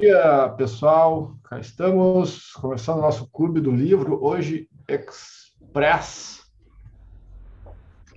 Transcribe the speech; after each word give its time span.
dia, 0.00 0.48
pessoal. 0.56 1.36
Cá 1.44 1.60
estamos 1.60 2.52
começando 2.52 2.98
o 2.98 3.02
nosso 3.02 3.30
clube 3.30 3.60
do 3.60 3.70
livro, 3.70 4.24
hoje 4.24 4.66
Express. 4.88 6.40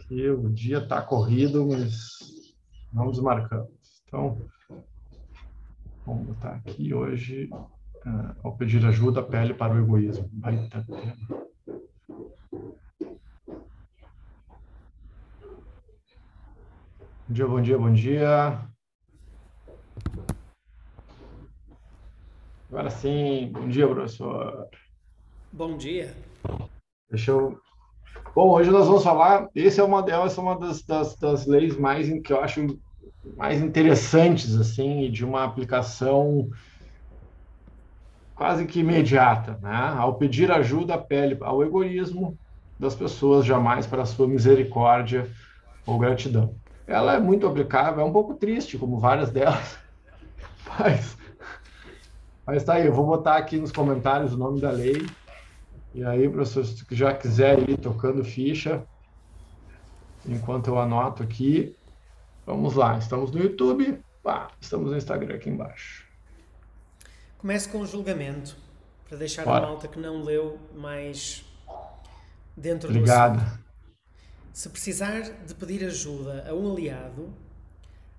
Que 0.07 0.29
o 0.29 0.49
dia 0.49 0.77
está 0.77 1.01
corrido, 1.01 1.67
mas 1.67 2.19
não 2.93 3.11
desmarcamos. 3.11 3.67
Então, 4.07 4.41
vamos 6.05 6.27
botar 6.27 6.55
aqui 6.55 6.93
hoje, 6.93 7.49
uh, 7.51 8.35
ao 8.43 8.55
pedir 8.55 8.85
ajuda, 8.85 9.21
pele 9.21 9.53
para 9.53 9.73
o 9.73 9.79
egoísmo. 9.79 10.29
Baita 10.31 10.85
tema. 10.87 11.43
Bom 17.27 17.33
dia, 17.33 17.47
bom 17.47 17.61
dia, 17.61 17.77
bom 17.77 17.91
dia. 17.91 18.72
Agora 22.73 22.89
sim, 22.89 23.51
bom 23.51 23.69
dia, 23.69 23.87
professor. 23.87 24.67
Bom 25.51 25.77
dia. 25.77 26.11
Deixa 27.07 27.29
eu. 27.29 27.55
Bom, 28.33 28.49
hoje 28.49 28.71
nós 28.71 28.87
vamos 28.87 29.03
falar. 29.03 29.47
Esse 29.53 29.79
é 29.79 29.83
uma 29.83 30.01
delas, 30.01 30.35
é 30.35 30.41
uma 30.41 30.59
das, 30.59 30.81
das, 30.81 31.15
das 31.15 31.45
leis 31.45 31.77
mais 31.77 32.09
que 32.23 32.33
eu 32.33 32.41
acho 32.41 32.65
mais 33.37 33.61
interessantes, 33.61 34.55
assim, 34.55 35.11
de 35.11 35.23
uma 35.23 35.43
aplicação 35.43 36.49
quase 38.33 38.65
que 38.65 38.79
imediata, 38.79 39.59
né? 39.61 39.93
Ao 39.95 40.15
pedir 40.15 40.51
ajuda, 40.51 40.95
apele 40.95 41.37
ao 41.41 41.63
egoísmo 41.63 42.35
das 42.79 42.95
pessoas, 42.95 43.45
jamais 43.45 43.85
para 43.85 44.01
a 44.01 44.07
sua 44.07 44.27
misericórdia 44.27 45.29
ou 45.85 45.99
gratidão. 45.99 46.55
Ela 46.87 47.13
é 47.13 47.19
muito 47.19 47.45
aplicável, 47.45 48.03
é 48.03 48.03
um 48.03 48.11
pouco 48.11 48.33
triste, 48.33 48.79
como 48.79 48.97
várias 48.99 49.29
delas, 49.29 49.77
mas 50.79 51.22
mas 52.45 52.63
tá 52.63 52.73
aí, 52.73 52.85
eu 52.85 52.93
vou 52.93 53.05
botar 53.05 53.37
aqui 53.37 53.57
nos 53.57 53.71
comentários 53.71 54.33
o 54.33 54.37
nome 54.37 54.59
da 54.59 54.71
lei. 54.71 55.05
E 55.93 56.03
aí, 56.03 56.27
professor, 56.27 56.65
se 56.65 56.85
já 56.91 57.13
quiser 57.13 57.69
ir 57.69 57.77
tocando 57.77 58.23
ficha, 58.23 58.83
enquanto 60.25 60.67
eu 60.67 60.79
anoto 60.79 61.23
aqui, 61.23 61.75
vamos 62.45 62.73
lá. 62.73 62.97
Estamos 62.97 63.31
no 63.31 63.39
YouTube, 63.39 63.99
ah, 64.25 64.49
estamos 64.59 64.91
no 64.91 64.97
Instagram 64.97 65.35
aqui 65.35 65.49
embaixo. 65.49 66.05
Comece 67.37 67.69
com 67.69 67.79
o 67.79 67.85
julgamento, 67.85 68.55
para 69.07 69.17
deixar 69.17 69.43
Bora. 69.45 69.65
a 69.65 69.69
malta 69.69 69.87
que 69.87 69.99
não 69.99 70.23
leu 70.23 70.57
mais 70.75 71.45
dentro 72.55 72.89
Obrigado. 72.89 73.35
do 73.35 73.41
assunto. 73.41 73.63
Se 74.53 74.69
precisar 74.69 75.21
de 75.21 75.55
pedir 75.55 75.83
ajuda 75.83 76.45
a 76.47 76.53
um 76.53 76.71
aliado, 76.71 77.33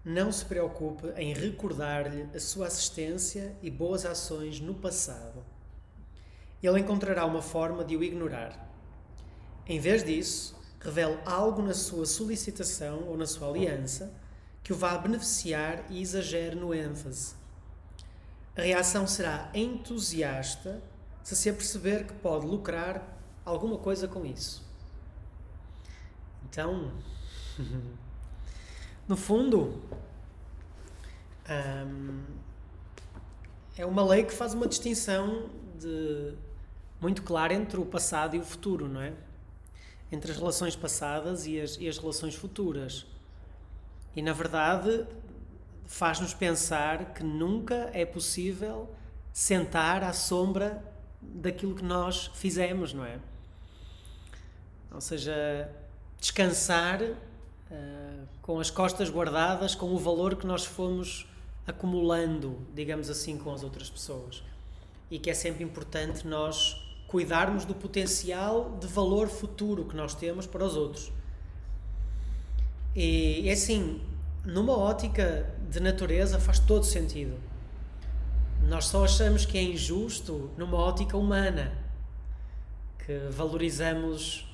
não 0.05 0.31
se 0.31 0.45
preocupe 0.45 1.09
em 1.17 1.33
recordar-lhe 1.33 2.29
a 2.35 2.39
sua 2.39 2.67
assistência 2.67 3.57
e 3.63 3.71
boas 3.71 4.05
ações 4.05 4.61
no 4.61 4.75
passado. 4.75 5.43
Ele 6.63 6.81
encontrará 6.81 7.25
uma 7.25 7.41
forma 7.41 7.83
de 7.83 7.97
o 7.97 8.05
ignorar. 8.05 8.71
Em 9.67 9.81
vez 9.81 10.05
disso, 10.05 10.61
revele 10.79 11.19
algo 11.25 11.63
na 11.63 11.73
sua 11.73 12.05
solicitação 12.05 13.05
ou 13.09 13.17
na 13.17 13.27
sua 13.27 13.49
aliança 13.49 14.13
que 14.63 14.73
o 14.73 14.77
vá 14.77 14.97
beneficiar 14.99 15.85
e 15.91 16.03
exagere 16.03 16.55
no 16.55 16.75
ênfase. 16.75 17.35
A 18.57 18.61
reação 18.63 19.07
será 19.07 19.51
entusiasta 19.55 20.83
se 21.23 21.35
se 21.35 21.49
aperceber 21.49 22.07
que 22.07 22.13
pode 22.13 22.47
lucrar 22.47 23.19
alguma 23.45 23.79
coisa 23.79 24.07
com 24.07 24.25
isso. 24.27 24.63
Então, 26.45 26.93
no 29.07 29.17
fundo, 29.17 29.83
um, 31.49 32.23
é 33.77 33.85
uma 33.85 34.05
lei 34.05 34.25
que 34.25 34.33
faz 34.33 34.55
uma 34.55 34.67
distinção 34.67 35.51
de, 35.79 36.35
muito 37.01 37.23
clara 37.23 37.53
entre 37.53 37.79
o 37.79 37.85
passado 37.85 38.37
e 38.37 38.39
o 38.39 38.45
futuro, 38.45 38.89
não 38.89 39.01
é? 39.01 39.13
Entre 40.11 40.31
as 40.31 40.39
relações 40.39 40.75
passadas 40.77 41.47
e 41.47 41.61
as, 41.61 41.77
e 41.77 41.89
as 41.89 41.99
relações 41.99 42.35
futuras. 42.35 43.07
E, 44.17 44.23
na 44.23 44.33
verdade, 44.33 45.07
faz-nos 45.85 46.33
pensar 46.33 47.13
que 47.13 47.23
nunca 47.23 47.91
é 47.93 48.07
possível 48.07 48.89
sentar 49.33 50.05
à 50.05 50.13
sombra 50.13 50.83
daquilo 51.21 51.75
que 51.75 51.85
nós 51.85 52.31
fizemos, 52.35 52.95
não 52.95 53.05
é? 53.05 53.19
Ou 54.93 55.01
seja, 55.01 55.69
descansar 56.21 57.01
uh, 57.71 58.27
com 58.43 58.59
as 58.59 58.71
costas 58.71 59.11
guardadas, 59.11 59.75
com 59.75 59.95
o 59.95 59.99
valor 59.99 60.37
que 60.37 60.47
nós 60.47 60.65
fomos 60.65 61.27
acumulando, 61.67 62.59
digamos 62.75 63.09
assim, 63.09 63.39
com 63.39 63.53
as 63.53 63.63
outras 63.63 63.89
pessoas. 63.89 64.43
E 65.11 65.19
que 65.19 65.31
é 65.31 65.35
sempre 65.35 65.65
importante 65.65 66.27
nós 66.27 66.77
cuidarmos 67.07 67.65
do 67.65 67.75
potencial 67.75 68.77
de 68.81 68.87
valor 68.87 69.29
futuro 69.29 69.85
que 69.85 69.97
nós 69.97 70.15
temos 70.15 70.47
para 70.47 70.65
os 70.65 70.77
outros. 70.77 71.13
E 72.97 73.51
assim, 73.51 74.01
numa 74.45 74.77
ótica 74.77 75.53
de 75.71 75.81
natureza 75.81 76.39
faz 76.39 76.59
todo 76.59 76.85
sentido. 76.85 77.39
Nós 78.69 78.87
só 78.87 79.05
achamos 79.05 79.45
que 79.45 79.59
é 79.59 79.63
injusto 79.63 80.51
numa 80.57 80.79
ótica 80.79 81.17
humana, 81.17 81.73
que 83.05 83.19
valorizamos 83.31 84.47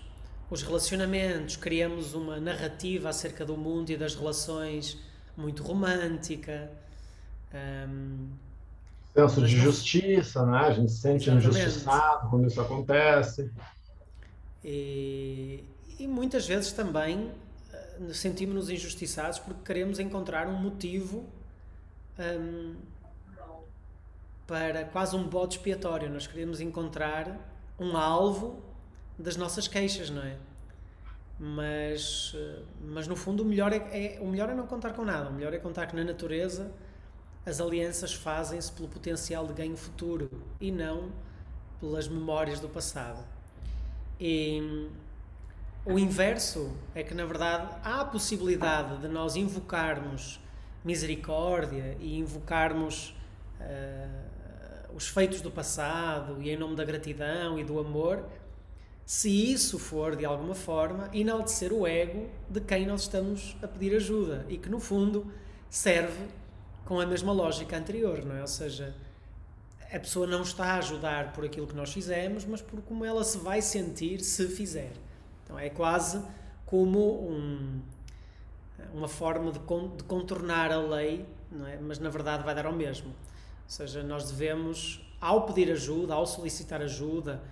os 0.51 0.63
relacionamentos, 0.63 1.57
criamos 1.57 2.13
uma 2.13 2.41
narrativa 2.41 3.09
acerca 3.09 3.45
do 3.45 3.57
mundo 3.57 3.91
e 3.91 3.97
das 3.97 4.17
relações 4.17 4.99
muito 5.37 5.63
romântica. 5.63 6.71
Um, 7.55 8.29
Senso 9.15 9.43
de 9.47 9.57
justiça, 9.57 10.45
né? 10.45 10.59
A 10.59 10.73
gente 10.73 10.91
se 10.91 10.99
sente 10.99 11.31
Exatamente. 11.31 11.49
injustiçado 11.49 12.31
quando 12.31 12.47
isso 12.49 12.61
acontece. 12.61 13.51
E, 14.65 15.65
e 15.99 16.07
muitas 16.07 16.47
vezes 16.47 16.73
também 16.73 17.31
uh, 18.01 18.15
sentimos-nos 18.15 18.71
injustiçados 18.71 19.39
porque 19.39 19.63
queremos 19.65 19.99
encontrar 19.99 20.47
um 20.49 20.57
motivo 20.61 21.25
um, 22.19 22.75
para 24.47 24.85
quase 24.85 25.15
um 25.15 25.27
bode 25.27 25.57
expiatório. 25.57 26.11
Nós 26.11 26.27
queremos 26.27 26.61
encontrar 26.61 27.39
um 27.79 27.97
alvo 27.97 28.70
das 29.21 29.37
nossas 29.37 29.69
queixas, 29.69 30.11
não 30.11 30.23
é? 30.23 30.37
Mas, 31.39 32.33
eh, 32.35 32.63
mas 32.83 33.07
no 33.07 33.17
fundo 33.17 33.43
o 33.43 33.47
melhor 33.47 33.73
é, 33.73 33.77
é, 33.77 34.19
o 34.21 34.27
melhor 34.27 34.51
é 34.51 34.55
não 34.55 34.67
contar 34.67 34.93
com 34.93 35.05
nada, 35.05 35.31
o 35.31 35.33
melhor 35.33 35.55
é 35.55 35.59
contar 35.59 35.87
que 35.87 35.97
na 35.97 36.05
natureza 36.05 36.71
as 37.47 37.61
alianças 37.61 38.13
fazem-se 38.13 38.71
pelo 38.73 38.89
potencial 38.89 39.47
de 39.47 39.55
ganho 39.55 39.77
futuro 39.77 40.31
e 40.61 40.71
não 40.71 41.11
pelas 41.81 42.09
memórias 42.09 42.61
do 42.61 42.69
passado. 42.69 43.25
E 44.21 44.91
o 45.85 45.99
inverso 45.99 46.77
é 46.95 47.03
que 47.03 47.15
na 47.15 47.25
verdade 47.25 47.75
há 47.83 48.03
a 48.03 48.05
possibilidade 48.05 48.99
de 48.99 49.09
nós 49.09 49.35
invocarmos 49.35 50.39
misericórdia 50.85 51.97
e 52.01 52.19
invocarmos 52.19 53.17
uh, 53.61 54.95
os 54.95 55.09
feitos 55.09 55.41
do 55.41 55.51
passado 55.51 56.43
e 56.43 56.51
em 56.51 56.57
nome 56.57 56.77
da 56.77 56.85
gratidão 56.85 57.59
e 57.59 57.65
do 57.65 57.79
amor 57.79 58.27
se 59.11 59.29
isso 59.29 59.77
for, 59.77 60.15
de 60.15 60.25
alguma 60.25 60.55
forma, 60.55 61.11
enaltecer 61.13 61.73
o 61.73 61.85
ego 61.85 62.29
de 62.49 62.61
quem 62.61 62.87
nós 62.87 63.01
estamos 63.01 63.57
a 63.61 63.67
pedir 63.67 63.97
ajuda 63.97 64.47
e 64.49 64.57
que, 64.57 64.69
no 64.69 64.79
fundo, 64.79 65.27
serve 65.69 66.29
com 66.85 67.01
a 67.01 67.05
mesma 67.05 67.33
lógica 67.33 67.77
anterior, 67.77 68.25
não 68.25 68.37
é? 68.37 68.41
Ou 68.41 68.47
seja, 68.47 68.95
a 69.93 69.99
pessoa 69.99 70.29
não 70.29 70.43
está 70.43 70.75
a 70.75 70.79
ajudar 70.79 71.33
por 71.33 71.45
aquilo 71.45 71.67
que 71.67 71.75
nós 71.75 71.93
fizemos, 71.93 72.45
mas 72.45 72.63
por 72.63 72.81
como 72.83 73.05
ela 73.05 73.25
se 73.25 73.39
vai 73.39 73.61
sentir 73.61 74.21
se 74.21 74.47
fizer. 74.47 74.93
Então 75.43 75.59
é 75.59 75.69
quase 75.69 76.23
como 76.65 77.29
um, 77.29 77.81
uma 78.95 79.09
forma 79.09 79.51
de, 79.51 79.59
de 79.59 80.05
contornar 80.05 80.71
a 80.71 80.79
lei, 80.79 81.27
não 81.51 81.67
é? 81.67 81.77
mas 81.79 81.99
na 81.99 82.11
verdade 82.11 82.45
vai 82.45 82.55
dar 82.55 82.67
ao 82.67 82.73
mesmo. 82.73 83.09
Ou 83.09 83.15
seja, 83.67 84.05
nós 84.05 84.31
devemos, 84.31 85.05
ao 85.21 85.47
pedir 85.47 85.69
ajuda, 85.73 86.15
ao 86.15 86.29
solicitar 86.29 86.81
ajuda, 86.81 87.43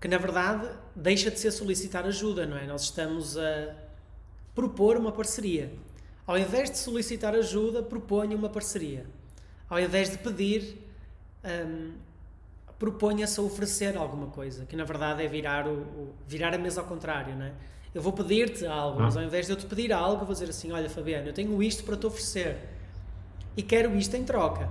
que 0.00 0.08
na 0.08 0.18
verdade 0.18 0.68
deixa 0.94 1.30
de 1.30 1.38
ser 1.38 1.50
solicitar 1.50 2.04
ajuda, 2.04 2.46
não 2.46 2.56
é? 2.56 2.66
Nós 2.66 2.82
estamos 2.82 3.36
a 3.38 3.74
propor 4.54 4.96
uma 4.96 5.12
parceria. 5.12 5.72
Ao 6.26 6.38
invés 6.38 6.70
de 6.70 6.78
solicitar 6.78 7.34
ajuda, 7.34 7.82
proponha 7.82 8.36
uma 8.36 8.48
parceria. 8.48 9.06
Ao 9.68 9.78
invés 9.78 10.10
de 10.10 10.18
pedir, 10.18 10.78
um, 11.44 11.92
proponha-se 12.78 13.38
a 13.40 13.42
oferecer 13.42 13.96
alguma 13.96 14.28
coisa, 14.28 14.64
que 14.64 14.76
na 14.76 14.84
verdade 14.84 15.22
é 15.22 15.28
virar, 15.28 15.66
o, 15.66 15.72
o, 15.72 16.14
virar 16.26 16.54
a 16.54 16.58
mesa 16.58 16.80
ao 16.80 16.86
contrário, 16.86 17.34
não 17.34 17.46
é? 17.46 17.52
Eu 17.94 18.02
vou 18.02 18.12
pedir-te 18.12 18.66
algo, 18.66 19.00
mas 19.00 19.16
ao 19.16 19.22
invés 19.22 19.46
de 19.46 19.52
eu 19.52 19.56
te 19.56 19.66
pedir 19.66 19.92
algo, 19.92 20.24
vou 20.24 20.34
dizer 20.34 20.50
assim: 20.50 20.72
Olha, 20.72 20.90
Fabiano, 20.90 21.28
eu 21.28 21.32
tenho 21.32 21.62
isto 21.62 21.84
para 21.84 21.96
te 21.96 22.04
oferecer 22.04 22.58
e 23.56 23.62
quero 23.62 23.94
isto 23.96 24.16
em 24.16 24.24
troca. 24.24 24.68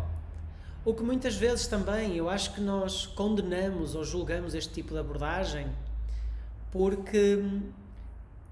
O 0.85 0.94
que 0.94 1.01
muitas 1.01 1.35
vezes 1.35 1.65
também 1.65 2.18
eu 2.18 2.30
acho 2.30 2.53
que 2.53 2.59
nós 2.59 3.06
condenamos 3.06 3.95
ou 3.95 4.03
julgamos 4.03 4.53
este 4.53 4.74
tipo 4.74 4.94
de 4.94 5.00
abordagem 5.00 5.71
porque 6.74 7.41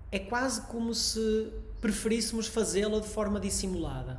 é 0.09 0.17
quase 0.19 0.61
como 0.61 0.93
se 0.93 1.51
preferíssemos 1.81 2.47
fazê-la 2.47 3.01
de 3.01 3.07
forma 3.07 3.37
dissimulada. 3.37 4.17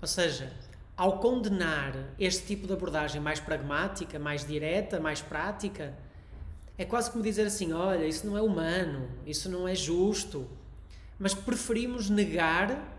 Ou 0.00 0.06
seja, 0.06 0.52
ao 0.96 1.18
condenar 1.18 2.14
este 2.20 2.46
tipo 2.46 2.68
de 2.68 2.72
abordagem 2.72 3.20
mais 3.20 3.40
pragmática, 3.40 4.16
mais 4.18 4.46
direta, 4.46 5.00
mais 5.00 5.20
prática, 5.20 5.92
é 6.78 6.84
quase 6.84 7.10
como 7.10 7.24
dizer 7.24 7.46
assim: 7.46 7.72
olha, 7.72 8.06
isso 8.06 8.24
não 8.24 8.38
é 8.38 8.42
humano, 8.42 9.08
isso 9.26 9.48
não 9.48 9.66
é 9.66 9.74
justo. 9.74 10.46
Mas 11.18 11.34
preferimos 11.34 12.08
negar 12.08 12.95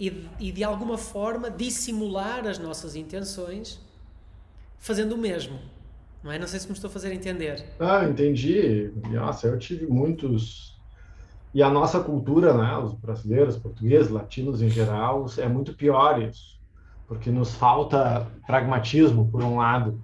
e, 0.00 0.26
e 0.40 0.50
de 0.50 0.64
alguma 0.64 0.96
forma 0.96 1.50
dissimular 1.50 2.46
as 2.46 2.58
nossas 2.58 2.96
intenções 2.96 3.78
fazendo 4.78 5.12
o 5.12 5.18
mesmo. 5.18 5.58
Não 6.24 6.32
é? 6.32 6.38
Não 6.38 6.46
sei 6.46 6.58
se 6.58 6.66
me 6.66 6.72
estou 6.72 6.88
a 6.88 6.92
fazer 6.92 7.12
entender. 7.12 7.62
Ah, 7.78 8.04
entendi. 8.04 8.90
Nossa, 9.10 9.46
eu 9.46 9.58
tive 9.58 9.86
muitos. 9.86 10.80
E 11.52 11.62
a 11.62 11.68
nossa 11.68 12.00
cultura, 12.00 12.54
né, 12.54 12.78
os 12.78 12.94
brasileiros, 12.94 13.58
portugueses, 13.58 14.10
latinos 14.10 14.62
em 14.62 14.70
geral, 14.70 15.26
é 15.36 15.48
muito 15.48 15.74
pior 15.74 16.22
isso. 16.22 16.58
Porque 17.06 17.30
nos 17.30 17.54
falta 17.54 18.26
pragmatismo, 18.46 19.30
por 19.30 19.42
um 19.42 19.56
lado, 19.56 20.00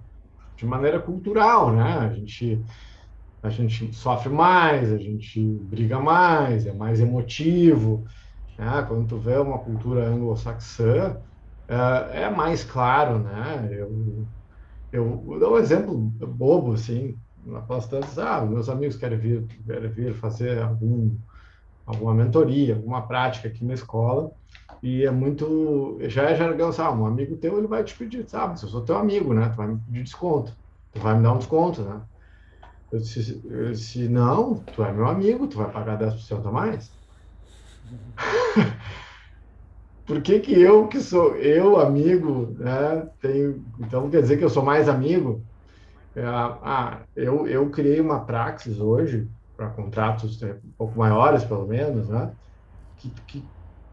de 0.57 0.67
maneira 0.67 1.01
cultural, 1.01 1.73
né? 1.73 1.99
A 1.99 2.13
gente 2.13 2.63
a 3.43 3.51
gente 3.51 3.95
sofre 3.95 4.29
mais, 4.29 4.93
a 4.93 4.99
gente 4.99 5.41
briga 5.41 6.01
mais, 6.01 6.67
é 6.67 6.73
mais 6.73 6.99
emotivo. 6.99 8.05
Né? 8.59 8.83
Quando 8.89 9.07
tu 9.09 9.19
vê 9.19 9.37
uma 9.39 9.59
cultura 9.59 10.07
anglo-saxã, 10.09 11.21
é, 11.69 12.23
é 12.25 12.31
mais 12.31 12.65
claro, 12.65 13.19
né? 13.19 13.69
Eu, 13.73 14.27
eu 14.93 15.21
vou 15.23 15.55
um 15.55 15.59
exemplo 15.59 15.97
bobo, 15.99 16.73
assim, 16.73 17.19
na 17.45 17.61
palestrantes, 17.63 18.19
ah, 18.19 18.45
meus 18.45 18.69
amigos 18.69 18.97
querem 18.97 19.19
vir, 19.19 19.47
querem 19.67 19.91
vir 19.91 20.15
fazer 20.15 20.63
algum, 20.63 21.17
alguma 21.87 22.15
mentoria, 22.15 22.77
alguma 22.77 23.07
prática 23.07 23.49
aqui 23.49 23.65
na 23.65 23.75
escola, 23.75 24.31
e 24.83 25.05
é 25.05 25.11
muito, 25.11 25.99
já 26.03 26.25
é 26.31 26.37
jargão, 26.37 26.73
sabe, 26.73 26.99
um 27.01 27.07
amigo 27.07 27.37
teu, 27.37 27.59
ele 27.59 27.67
vai 27.67 27.85
te 27.85 27.97
pedir, 27.97 28.29
sabe, 28.29 28.59
se 28.59 28.67
eu 28.67 28.71
sou 28.71 28.85
teu 28.85 28.97
amigo, 28.97 29.35
né, 29.35 29.49
tu 29.51 29.57
vai 29.57 29.69
me 29.69 29.81
pedir 29.81 30.03
desconto, 30.05 30.57
tu 30.93 31.01
vai 31.01 31.17
me 31.17 31.23
dar 31.23 31.33
um 31.35 31.39
desconto, 31.39 31.83
né, 31.83 32.05
eu 32.93 32.99
disse, 33.01 33.43
eu 33.45 33.73
disse, 33.73 34.09
não, 34.09 34.65
tu 34.65 34.83
é 34.83 34.93
meu 34.93 35.07
amigo, 35.07 35.49
tu 35.49 35.59
vai 35.59 35.71
pagar 35.71 35.97
10% 35.97 36.49
a 36.49 36.53
mais. 36.53 36.91
Por 40.07 40.23
que, 40.23 40.39
que 40.39 40.61
eu, 40.61 40.87
que 40.87 41.01
sou 41.01 41.35
eu, 41.35 41.81
amigo, 41.81 42.55
né, 42.59 43.09
tenho, 43.21 43.65
então 43.81 44.09
quer 44.09 44.23
dizer 44.23 44.39
que 44.39 44.45
eu 44.45 44.51
sou 44.51 44.63
mais 44.63 44.89
amigo? 44.89 45.43
É, 46.15 46.25
ah, 46.25 47.01
eu, 47.17 47.47
eu 47.49 47.69
criei 47.71 48.01
uma 48.01 48.25
praxis 48.25 48.79
hoje, 48.79 49.29
para 49.57 49.69
contratos 49.71 50.41
um 50.43 50.73
pouco 50.79 50.97
maiores, 50.97 51.45
pelo 51.45 51.67
menos, 51.67 52.09
né, 52.09 52.33
que, 52.99 53.11
que 53.27 53.43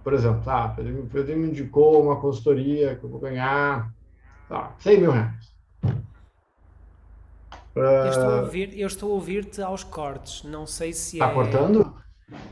por 0.04 0.13
exemplo, 0.13 0.44
tá, 0.44 0.75
o 0.78 1.07
Pedro 1.07 1.38
me 1.38 1.48
indicou 1.48 2.04
uma 2.04 2.19
consultoria 2.19 2.95
que 2.95 3.06
eu 3.06 3.10
vou 3.10 3.22
ganhar 3.22 3.90
tá, 4.50 4.75
100 4.80 5.00
mil 5.00 5.12
reais. 5.12 5.54
Eu 7.75 8.10
estou 8.10 8.30
a 8.30 8.42
ouvir, 8.42 8.80
eu 8.80 8.88
estou 8.88 9.12
a 9.12 9.13
ouvir-te 9.13 9.62
aos 9.62 9.84
cortes. 9.84 10.44
Não 10.44 10.68
sei 10.68 10.94
se 10.94 11.18
tá 11.18 11.31
é. 11.31 11.34
cortando? 11.34 12.02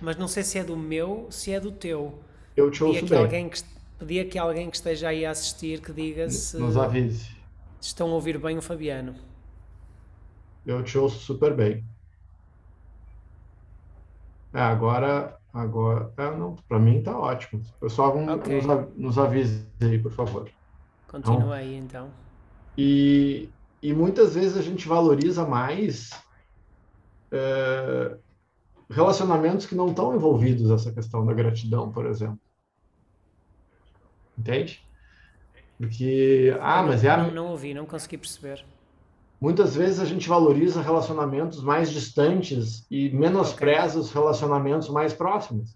Mas 0.01 0.17
não 0.17 0.27
sei 0.27 0.43
se 0.43 0.57
é 0.59 0.63
do 0.63 0.75
meu, 0.77 1.27
se 1.31 1.51
é 1.51 1.59
do 1.59 1.71
teu. 1.71 2.19
Eu 2.55 2.69
te 2.71 2.83
ouço 2.83 2.93
Pedia 3.01 3.07
que 3.07 3.09
bem. 3.09 3.19
alguém 3.23 3.49
que, 3.49 3.61
pedia 3.99 4.25
que 4.25 4.37
alguém 4.37 4.69
que 4.69 4.75
esteja 4.75 5.09
aí 5.09 5.25
a 5.25 5.31
assistir 5.31 5.81
que 5.81 5.91
diga 5.93 6.29
se 6.29 6.57
Nos 6.57 6.77
avise. 6.77 7.29
estão 7.81 8.09
a 8.09 8.13
ouvir 8.13 8.37
bem 8.37 8.57
o 8.57 8.61
Fabiano. 8.61 9.15
Eu 10.65 10.83
te 10.83 10.97
ouço 10.97 11.19
super 11.19 11.55
bem. 11.55 11.83
É, 14.53 14.59
agora, 14.61 15.37
agora, 15.53 16.13
é, 16.17 16.29
não, 16.35 16.55
para 16.67 16.79
mim 16.79 17.01
tá 17.01 17.17
ótimo. 17.17 17.61
Pessoal, 17.79 18.17
um, 18.17 18.29
Ok. 18.33 18.61
nos, 18.61 18.97
nos 18.97 19.17
avise 19.17 19.65
aí, 19.81 20.01
por 20.01 20.11
favor. 20.11 20.49
Continua 21.07 21.55
aí 21.57 21.75
então. 21.75 22.09
E, 22.77 23.49
e 23.81 23.93
muitas 23.93 24.35
vezes 24.35 24.57
a 24.57 24.61
gente 24.61 24.87
valoriza 24.87 25.45
mais 25.45 26.09
é, 27.31 28.17
relacionamentos 28.91 29.65
que 29.65 29.75
não 29.75 29.89
estão 29.89 30.15
envolvidos 30.15 30.69
nessa 30.69 30.91
questão 30.91 31.25
da 31.25 31.33
gratidão, 31.33 31.91
por 31.91 32.05
exemplo. 32.05 32.39
Entende? 34.37 34.83
Porque, 35.77 36.55
ah, 36.61 36.83
mas 36.83 37.03
é 37.03 37.09
a, 37.09 37.17
não, 37.17 37.31
não 37.31 37.47
ouvi, 37.47 37.73
não 37.73 37.85
consegui 37.85 38.17
perceber. 38.17 38.63
Muitas 39.39 39.75
vezes 39.75 39.99
a 39.99 40.05
gente 40.05 40.29
valoriza 40.29 40.81
relacionamentos 40.81 41.63
mais 41.63 41.91
distantes 41.91 42.85
e 42.91 43.09
menospreza 43.09 43.99
os 43.99 44.11
relacionamentos 44.11 44.89
mais 44.89 45.13
próximos. 45.13 45.75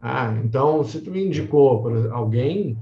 Ah, 0.00 0.34
então, 0.44 0.82
se 0.82 1.00
tu 1.00 1.10
me 1.10 1.24
indicou 1.24 1.82
por 1.82 2.12
alguém, 2.12 2.76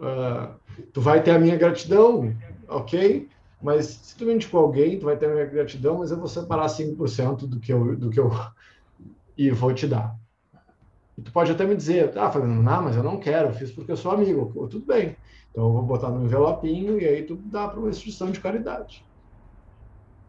ah, 0.00 0.54
tu 0.92 1.00
vai 1.00 1.22
ter 1.22 1.32
a 1.32 1.38
minha 1.38 1.56
gratidão, 1.56 2.34
ok? 2.68 3.28
Mas 3.62 3.86
se 3.86 4.16
tu 4.16 4.24
me 4.24 4.34
indicou 4.34 4.60
alguém, 4.60 4.98
tu 4.98 5.06
vai 5.06 5.16
ter 5.16 5.28
minha 5.28 5.46
gratidão, 5.46 5.98
mas 5.98 6.10
eu 6.10 6.18
vou 6.18 6.28
separar 6.28 6.68
5% 6.68 7.46
do 7.46 7.58
que 7.58 7.72
eu, 7.72 7.96
do 7.96 8.10
que 8.10 8.20
eu 8.20 8.30
e 9.36 9.50
vou 9.50 9.72
te 9.72 9.86
dar. 9.86 10.14
E 11.16 11.22
tu 11.22 11.32
pode 11.32 11.50
até 11.50 11.64
me 11.64 11.74
dizer, 11.74 12.16
ah, 12.18 12.30
Fernando, 12.30 12.62
não, 12.62 12.82
mas 12.82 12.96
eu 12.96 13.02
não 13.02 13.18
quero, 13.18 13.48
eu 13.48 13.54
fiz 13.54 13.72
porque 13.72 13.90
eu 13.90 13.96
sou 13.96 14.12
amigo. 14.12 14.68
Tudo 14.68 14.84
bem. 14.84 15.16
Então 15.50 15.64
eu 15.64 15.72
vou 15.72 15.82
botar 15.82 16.10
no 16.10 16.24
envelopinho 16.24 17.00
e 17.00 17.06
aí 17.06 17.22
tu 17.22 17.36
dá 17.36 17.66
para 17.68 17.80
uma 17.80 17.88
instituição 17.88 18.30
de 18.30 18.40
caridade. 18.40 19.06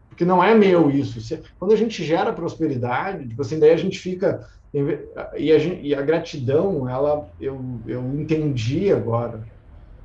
Porque 0.08 0.24
não 0.24 0.42
é 0.42 0.54
meu 0.54 0.90
isso. 0.90 1.20
Quando 1.58 1.72
a 1.72 1.76
gente 1.76 2.02
gera 2.02 2.32
prosperidade, 2.32 3.28
tipo 3.28 3.42
assim, 3.42 3.58
daí 3.58 3.70
a 3.70 3.76
gente 3.76 3.98
fica 3.98 4.44
e 5.36 5.52
a, 5.52 5.58
e 5.58 5.94
a 5.94 6.02
gratidão, 6.02 6.88
ela 6.88 7.30
eu, 7.38 7.82
eu 7.86 8.02
entendi 8.20 8.92
agora, 8.92 9.46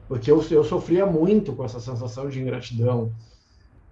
porque 0.08 0.32
eu, 0.32 0.44
eu 0.52 0.64
sofria 0.64 1.06
muito 1.06 1.54
com 1.54 1.64
essa 1.64 1.80
sensação 1.80 2.30
de 2.30 2.42
ingratidão. 2.42 3.12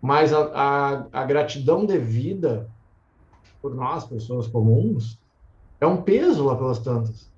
Mas 0.01 0.33
a, 0.33 0.51
a, 0.53 1.21
a 1.21 1.25
gratidão 1.25 1.85
devida 1.85 2.69
por 3.61 3.75
nós, 3.75 4.05
pessoas 4.05 4.47
comuns, 4.47 5.19
é 5.79 5.85
um 5.85 6.01
peso 6.01 6.43
lá 6.43 6.55
pelas 6.55 6.79
tantas 6.79 7.31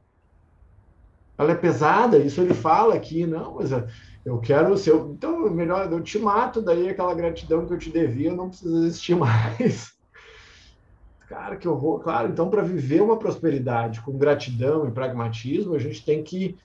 ela 1.37 1.51
é 1.51 1.55
pesada, 1.55 2.17
isso 2.17 2.41
ele 2.41 2.53
fala 2.53 2.95
aqui, 2.95 3.25
não, 3.25 3.55
mas 3.55 3.71
é, 3.71 3.87
eu 4.25 4.39
quero 4.39 4.77
ser, 4.77 4.93
então 4.95 5.49
melhor, 5.49 5.91
eu 5.91 6.01
te 6.01 6.19
mato, 6.19 6.61
daí 6.61 6.89
aquela 6.89 7.13
gratidão 7.13 7.65
que 7.65 7.73
eu 7.73 7.79
te 7.79 7.89
devia 7.89 8.33
não 8.33 8.49
precisa 8.49 8.85
existir 8.85 9.15
mais. 9.17 9.93
Cara, 11.27 11.55
que 11.55 11.67
horror. 11.67 12.01
Claro, 12.01 12.29
então 12.29 12.49
para 12.49 12.61
viver 12.61 13.01
uma 13.01 13.17
prosperidade 13.17 14.01
com 14.01 14.17
gratidão 14.17 14.87
e 14.87 14.91
pragmatismo, 14.91 15.73
a 15.73 15.79
gente 15.79 16.05
tem 16.05 16.23
que 16.23 16.57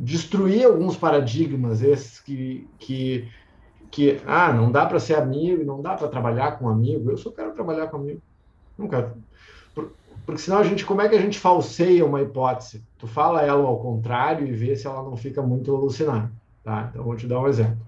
destruir 0.00 0.66
alguns 0.66 0.96
paradigmas 0.96 1.82
esses 1.82 2.20
que, 2.20 2.70
que, 2.80 3.30
que 3.92 4.22
ah, 4.26 4.52
não 4.52 4.72
dá 4.72 4.86
para 4.86 5.00
ser 5.00 5.16
amigo, 5.16 5.64
não 5.64 5.82
dá 5.82 5.96
para 5.96 6.08
trabalhar 6.08 6.58
com 6.58 6.68
amigo. 6.68 7.10
Eu 7.10 7.18
só 7.18 7.32
quero 7.32 7.54
trabalhar 7.54 7.88
com 7.88 7.98
amigo. 7.98 8.22
Por- 9.74 9.96
Porque 10.26 10.40
senão 10.42 10.58
a 10.58 10.64
gente, 10.64 10.84
como 10.84 11.00
é 11.02 11.08
que 11.08 11.14
a 11.16 11.20
gente 11.20 11.38
falseia 11.38 12.04
uma 12.04 12.20
hipótese? 12.22 12.84
Tu 12.98 13.06
fala 13.06 13.42
ela 13.42 13.66
ao 13.66 13.80
contrário 13.80 14.46
e 14.46 14.52
vê 14.52 14.76
se 14.76 14.86
ela 14.86 15.02
não 15.02 15.16
fica 15.16 15.42
muito 15.42 15.74
alucinada, 15.74 16.32
tá? 16.62 16.88
Então, 16.90 17.04
vou 17.04 17.16
te 17.16 17.26
dar 17.26 17.40
um 17.40 17.48
exemplo. 17.48 17.84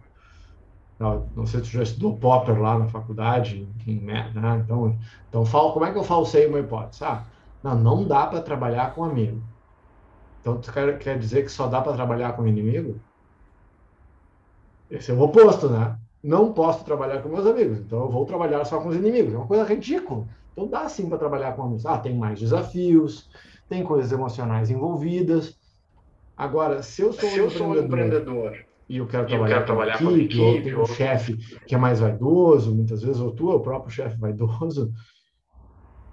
Não, 0.98 1.30
não 1.34 1.46
sei 1.46 1.60
se 1.60 1.70
tu 1.70 1.72
já 1.72 1.82
estudou 1.82 2.18
Popper 2.18 2.60
lá 2.60 2.78
na 2.78 2.88
faculdade, 2.88 3.56
em, 3.86 4.00
né? 4.00 4.32
Então, 4.64 4.98
então 5.28 5.44
fala, 5.44 5.72
como 5.72 5.84
é 5.84 5.92
que 5.92 5.98
eu 5.98 6.04
falseio 6.04 6.48
uma 6.50 6.60
hipótese? 6.60 7.04
Ah, 7.04 7.28
não, 7.62 7.78
não 7.78 8.06
dá 8.06 8.26
para 8.26 8.40
trabalhar 8.42 8.94
com 8.94 9.04
amigo. 9.04 9.44
Então, 10.42 10.60
tu 10.60 10.70
quer, 10.72 10.98
quer 11.00 11.18
dizer 11.18 11.42
que 11.44 11.48
só 11.50 11.66
dá 11.68 11.80
para 11.80 11.94
trabalhar 11.94 12.34
com 12.34 12.46
inimigo? 12.46 13.02
Esse 14.88 15.10
é 15.10 15.14
o 15.14 15.20
oposto, 15.20 15.68
né? 15.68 15.98
Não 16.22 16.52
posso 16.52 16.84
trabalhar 16.84 17.22
com 17.22 17.28
meus 17.28 17.46
amigos, 17.46 17.78
então 17.80 18.00
eu 18.02 18.10
vou 18.10 18.24
trabalhar 18.26 18.64
só 18.64 18.80
com 18.80 18.88
os 18.88 18.96
inimigos. 18.96 19.34
É 19.34 19.36
uma 19.36 19.46
coisa 19.46 19.64
ridícula. 19.64 20.26
Então 20.52 20.68
dá 20.68 20.88
sim 20.88 21.08
para 21.08 21.18
trabalhar 21.18 21.54
com 21.56 21.62
amigos. 21.62 21.86
Ah, 21.86 21.98
tem 21.98 22.16
mais 22.16 22.38
desafios, 22.38 23.28
tem 23.68 23.82
coisas 23.82 24.12
emocionais 24.12 24.70
envolvidas. 24.70 25.56
Agora, 26.36 26.82
se 26.82 27.02
eu 27.02 27.12
sou, 27.12 27.34
Se 27.34 27.40
um, 27.40 27.40
eu 27.40 27.50
sou 27.50 27.68
um 27.68 27.76
empreendedor 27.76 27.76
empreendedor 27.76 28.52
e 28.88 28.98
eu 28.98 29.06
quero 29.08 29.26
e 29.26 29.32
eu 29.32 29.44
trabalhar, 29.44 29.44
quero 29.44 29.66
trabalhar 29.66 30.02
com 30.02 30.10
com 30.10 30.16
equipe, 30.16 30.38
ou 30.40 30.60
tem 30.62 30.74
um 30.76 30.84
ou- 30.84 30.86
chefe 30.86 31.38
que 31.66 31.74
é 31.74 31.78
mais 31.78 32.00
vaidoso, 32.00 32.74
muitas 32.74 33.02
vezes, 33.02 33.20
ou 33.20 33.34
tu 33.34 33.50
é 33.52 33.54
o 33.56 33.60
próprio 33.60 33.92
chefe 33.92 34.16
vaidoso. 34.18 34.92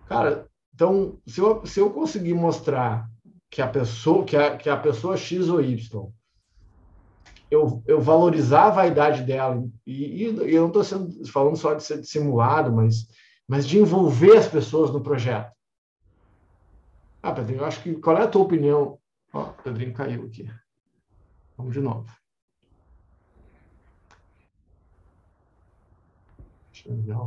Cara, 0.06 0.48
então, 0.74 1.20
se 1.28 1.40
eu, 1.42 1.66
se 1.66 1.80
eu 1.80 1.92
conseguir 1.92 2.34
mostrar 2.34 3.10
que 3.50 3.62
a 3.62 3.68
pessoa, 3.68 4.26
que 4.26 4.36
a, 4.36 4.58
que 4.58 4.70
a 4.70 4.78
pessoa 4.78 5.18
X 5.18 5.50
ou 5.50 5.62
Y, 5.62 6.12
eu, 7.50 7.84
eu 7.88 8.00
valorizar 8.00 8.68
a 8.68 8.72
vaidade 8.72 9.24
dela, 9.24 9.64
e, 9.86 10.24
e 10.24 10.54
eu 10.54 10.68
não 10.68 10.82
estou 10.82 11.10
falando 11.32 11.58
só 11.58 11.74
de 11.74 11.84
ser 11.84 12.00
dissimulado, 12.00 12.72
mas, 12.72 13.08
mas 13.48 13.68
de 13.68 13.80
envolver 13.80 14.38
as 14.38 14.48
pessoas 14.48 14.92
no 14.92 15.02
projeto. 15.02 15.52
Ah, 17.22 17.34
Pedrinho, 17.34 17.62
eu 17.62 17.66
acho 17.66 17.84
que. 17.84 17.96
Qual 17.96 18.18
é 18.18 18.24
a 18.24 18.28
tua 18.28 18.44
opinião? 18.44 18.98
Ó, 19.34 19.46
Pedrinho 19.64 19.94
caiu 19.94 20.26
aqui. 20.26 20.50
Vamos 21.58 21.74
de 21.74 21.82
novo. 21.82 22.10
Deixa 26.72 26.88
eu 26.88 26.96
enviar 26.96 27.20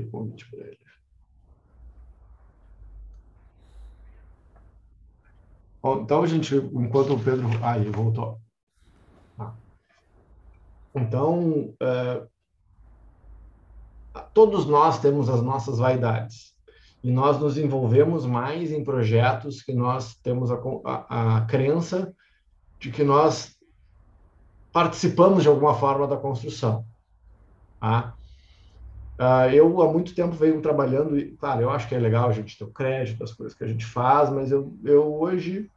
o 0.00 0.10
convite 0.10 0.50
para 0.50 0.66
ele. 0.66 0.85
Então, 5.84 6.26
gente, 6.26 6.56
enquanto 6.56 7.14
o 7.14 7.22
Pedro. 7.22 7.48
Aí, 7.62 7.88
voltou. 7.90 8.40
Ah. 9.38 9.52
Então, 10.94 11.74
é, 11.80 12.26
todos 14.34 14.66
nós 14.66 14.98
temos 14.98 15.28
as 15.28 15.42
nossas 15.42 15.78
vaidades. 15.78 16.54
E 17.02 17.10
nós 17.10 17.38
nos 17.38 17.56
envolvemos 17.56 18.26
mais 18.26 18.72
em 18.72 18.82
projetos 18.82 19.62
que 19.62 19.72
nós 19.72 20.16
temos 20.16 20.50
a, 20.50 20.58
a, 20.84 21.36
a 21.36 21.40
crença 21.42 22.12
de 22.80 22.90
que 22.90 23.04
nós 23.04 23.56
participamos 24.72 25.42
de 25.42 25.48
alguma 25.48 25.74
forma 25.74 26.06
da 26.06 26.16
construção. 26.16 26.84
Tá? 27.80 28.15
Uh, 29.18 29.48
eu 29.50 29.80
há 29.80 29.90
muito 29.90 30.14
tempo 30.14 30.32
venho 30.32 30.60
trabalhando 30.60 31.18
e, 31.18 31.34
claro, 31.36 31.62
eu 31.62 31.70
acho 31.70 31.88
que 31.88 31.94
é 31.94 31.98
legal 31.98 32.28
a 32.28 32.32
gente 32.32 32.58
ter 32.58 32.64
o 32.64 32.72
crédito 32.72 33.18
das 33.18 33.32
coisas 33.32 33.56
que 33.56 33.64
a 33.64 33.66
gente 33.66 33.86
faz, 33.86 34.28
mas 34.28 34.50
eu, 34.50 34.76
eu 34.84 35.14
hoje 35.14 35.70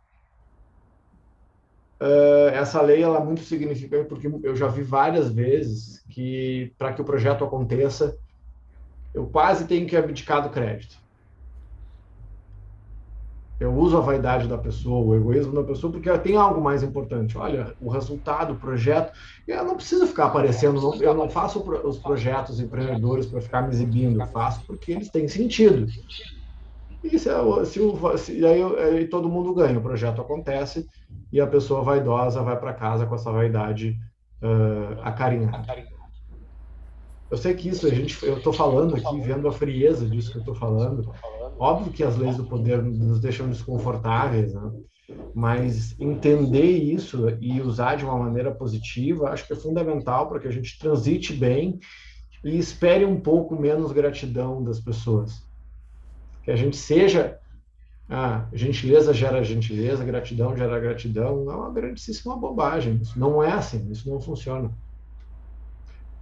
uh, 2.02 2.50
essa 2.52 2.82
lei 2.82 3.02
ela 3.02 3.20
é 3.20 3.24
muito 3.24 3.42
significante 3.42 4.10
porque 4.10 4.28
eu 4.44 4.56
já 4.58 4.68
vi 4.68 4.84
várias 4.84 5.32
vezes 5.32 6.04
que 6.10 6.74
para 6.78 6.92
que 6.92 7.02
o 7.02 7.06
projeto 7.06 7.46
aconteça 7.46 8.18
eu 9.14 9.26
quase 9.28 9.68
tenho 9.68 9.88
que 9.88 9.96
abdicar 9.96 10.44
do 10.44 10.50
crédito 10.50 10.98
eu 13.60 13.74
uso 13.74 13.98
a 13.98 14.02
vaidade 14.02 14.48
da 14.48 14.58
pessoa, 14.58 15.06
o 15.06 15.16
egoísmo 15.16 15.54
da 15.54 15.64
pessoa, 15.64 15.92
porque 15.92 16.10
tem 16.20 16.38
algo 16.38 16.62
mais 16.62 16.82
importante. 16.82 17.38
Olha, 17.38 17.76
o 17.80 17.90
resultado, 17.90 18.54
o 18.54 18.60
projeto. 18.60 19.12
Eu 19.46 19.66
não 19.66 19.76
preciso 19.76 20.08
ficar 20.08 20.28
aparecendo, 20.28 20.96
eu 21.02 21.14
não 21.14 21.30
faço 21.30 21.60
os 21.84 21.98
projetos 21.98 22.60
empreendedores 22.60 23.26
para 23.26 23.42
ficar 23.42 23.64
me 23.64 23.74
exibindo, 23.74 24.22
eu 24.22 24.28
faço 24.28 24.66
porque 24.66 24.94
eles 24.94 25.10
têm 25.10 25.28
sentido. 25.28 25.88
E 27.04 27.20
se, 27.20 27.30
se, 27.66 27.80
se, 28.18 28.46
aí, 28.46 28.64
aí 28.64 29.08
todo 29.08 29.30
mundo 29.30 29.54
ganha, 29.54 29.78
o 29.78 29.82
projeto 29.82 30.22
acontece 30.22 30.88
e 31.32 31.42
a 31.42 31.48
pessoa 31.48 31.82
vaidosa 31.82 32.42
vai 32.42 32.58
para 32.58 32.74
casa 32.74 33.06
com 33.06 33.16
essa 33.16 33.32
vaidade 33.32 33.98
uh, 34.42 35.02
acarinhada. 35.02 35.66
Eu 37.30 37.38
sei 37.38 37.54
que 37.54 37.70
isso, 37.70 37.86
a 37.86 37.90
gente, 37.90 38.26
eu 38.26 38.38
estou 38.38 38.52
falando 38.52 38.96
aqui, 38.96 39.22
vendo 39.22 39.48
a 39.48 39.52
frieza 39.52 40.08
disso 40.10 40.32
que 40.32 40.38
eu 40.38 40.42
estou 40.42 40.56
falando. 40.56 41.12
Óbvio 41.60 41.92
que 41.92 42.04
as 42.04 42.16
leis 42.16 42.38
do 42.38 42.46
poder 42.46 42.82
nos 42.82 43.20
deixam 43.20 43.50
desconfortáveis, 43.50 44.54
né? 44.54 44.72
mas 45.34 46.00
entender 46.00 46.78
isso 46.78 47.30
e 47.42 47.60
usar 47.62 47.96
de 47.96 48.06
uma 48.06 48.18
maneira 48.18 48.50
positiva, 48.52 49.30
acho 49.30 49.46
que 49.46 49.54
é 49.54 49.56
fundamental 49.56 50.30
para 50.30 50.40
que 50.40 50.48
a 50.48 50.52
gente 50.52 50.80
transite 50.80 51.34
bem 51.34 51.80
e 52.44 52.58
espere 52.58 53.04
um 53.04 53.20
pouco 53.20 53.60
menos 53.60 53.92
gratidão 53.92 54.64
das 54.64 54.80
pessoas. 54.80 55.44
Que 56.44 56.52
a 56.52 56.56
gente 56.56 56.78
seja. 56.78 57.38
Ah, 58.08 58.48
gentileza 58.54 59.14
gera 59.14 59.44
gentileza, 59.44 60.04
gratidão 60.04 60.58
gera 60.58 60.80
gratidão. 60.80 61.52
É 61.52 61.56
uma 61.56 61.72
grandíssima 61.72 62.36
bobagem. 62.36 63.00
Isso 63.02 63.20
não 63.20 63.44
é 63.44 63.52
assim, 63.52 63.92
isso 63.92 64.10
não 64.10 64.20
funciona. 64.20 64.72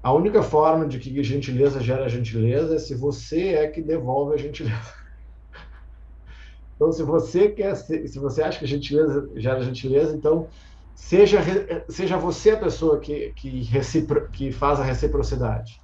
A 0.03 0.12
única 0.12 0.41
forma 0.44 0.88
de 0.88 1.00
que 1.00 1.24
gentileza 1.24 1.79
gera 1.79 2.10
gentileza 2.10 2.75
é 2.75 2.79
se 2.79 2.96
você 2.96 3.50
é 3.50 3.67
que 3.67 3.82
devolve 3.82 4.34
a 4.34 4.38
gentileza. 4.38 5.07
Então, 6.77 6.91
se 6.91 7.01
você 7.01 7.50
quer, 7.50 7.75
se 7.75 8.19
você 8.19 8.43
acha 8.43 8.60
que 8.60 8.65
a 8.65 8.67
gentileza 8.67 9.27
gera 9.36 9.63
gentileza, 9.63 10.15
então 10.15 10.48
seja 10.93 11.39
seja 11.89 12.17
você 12.17 12.51
a 12.51 12.57
pessoa 12.57 13.00
que 13.00 13.34
que, 13.36 13.63
recipro, 13.63 14.29
que 14.29 14.51
faz 14.51 14.79
a 14.79 14.84
reciprocidade. 14.84 15.81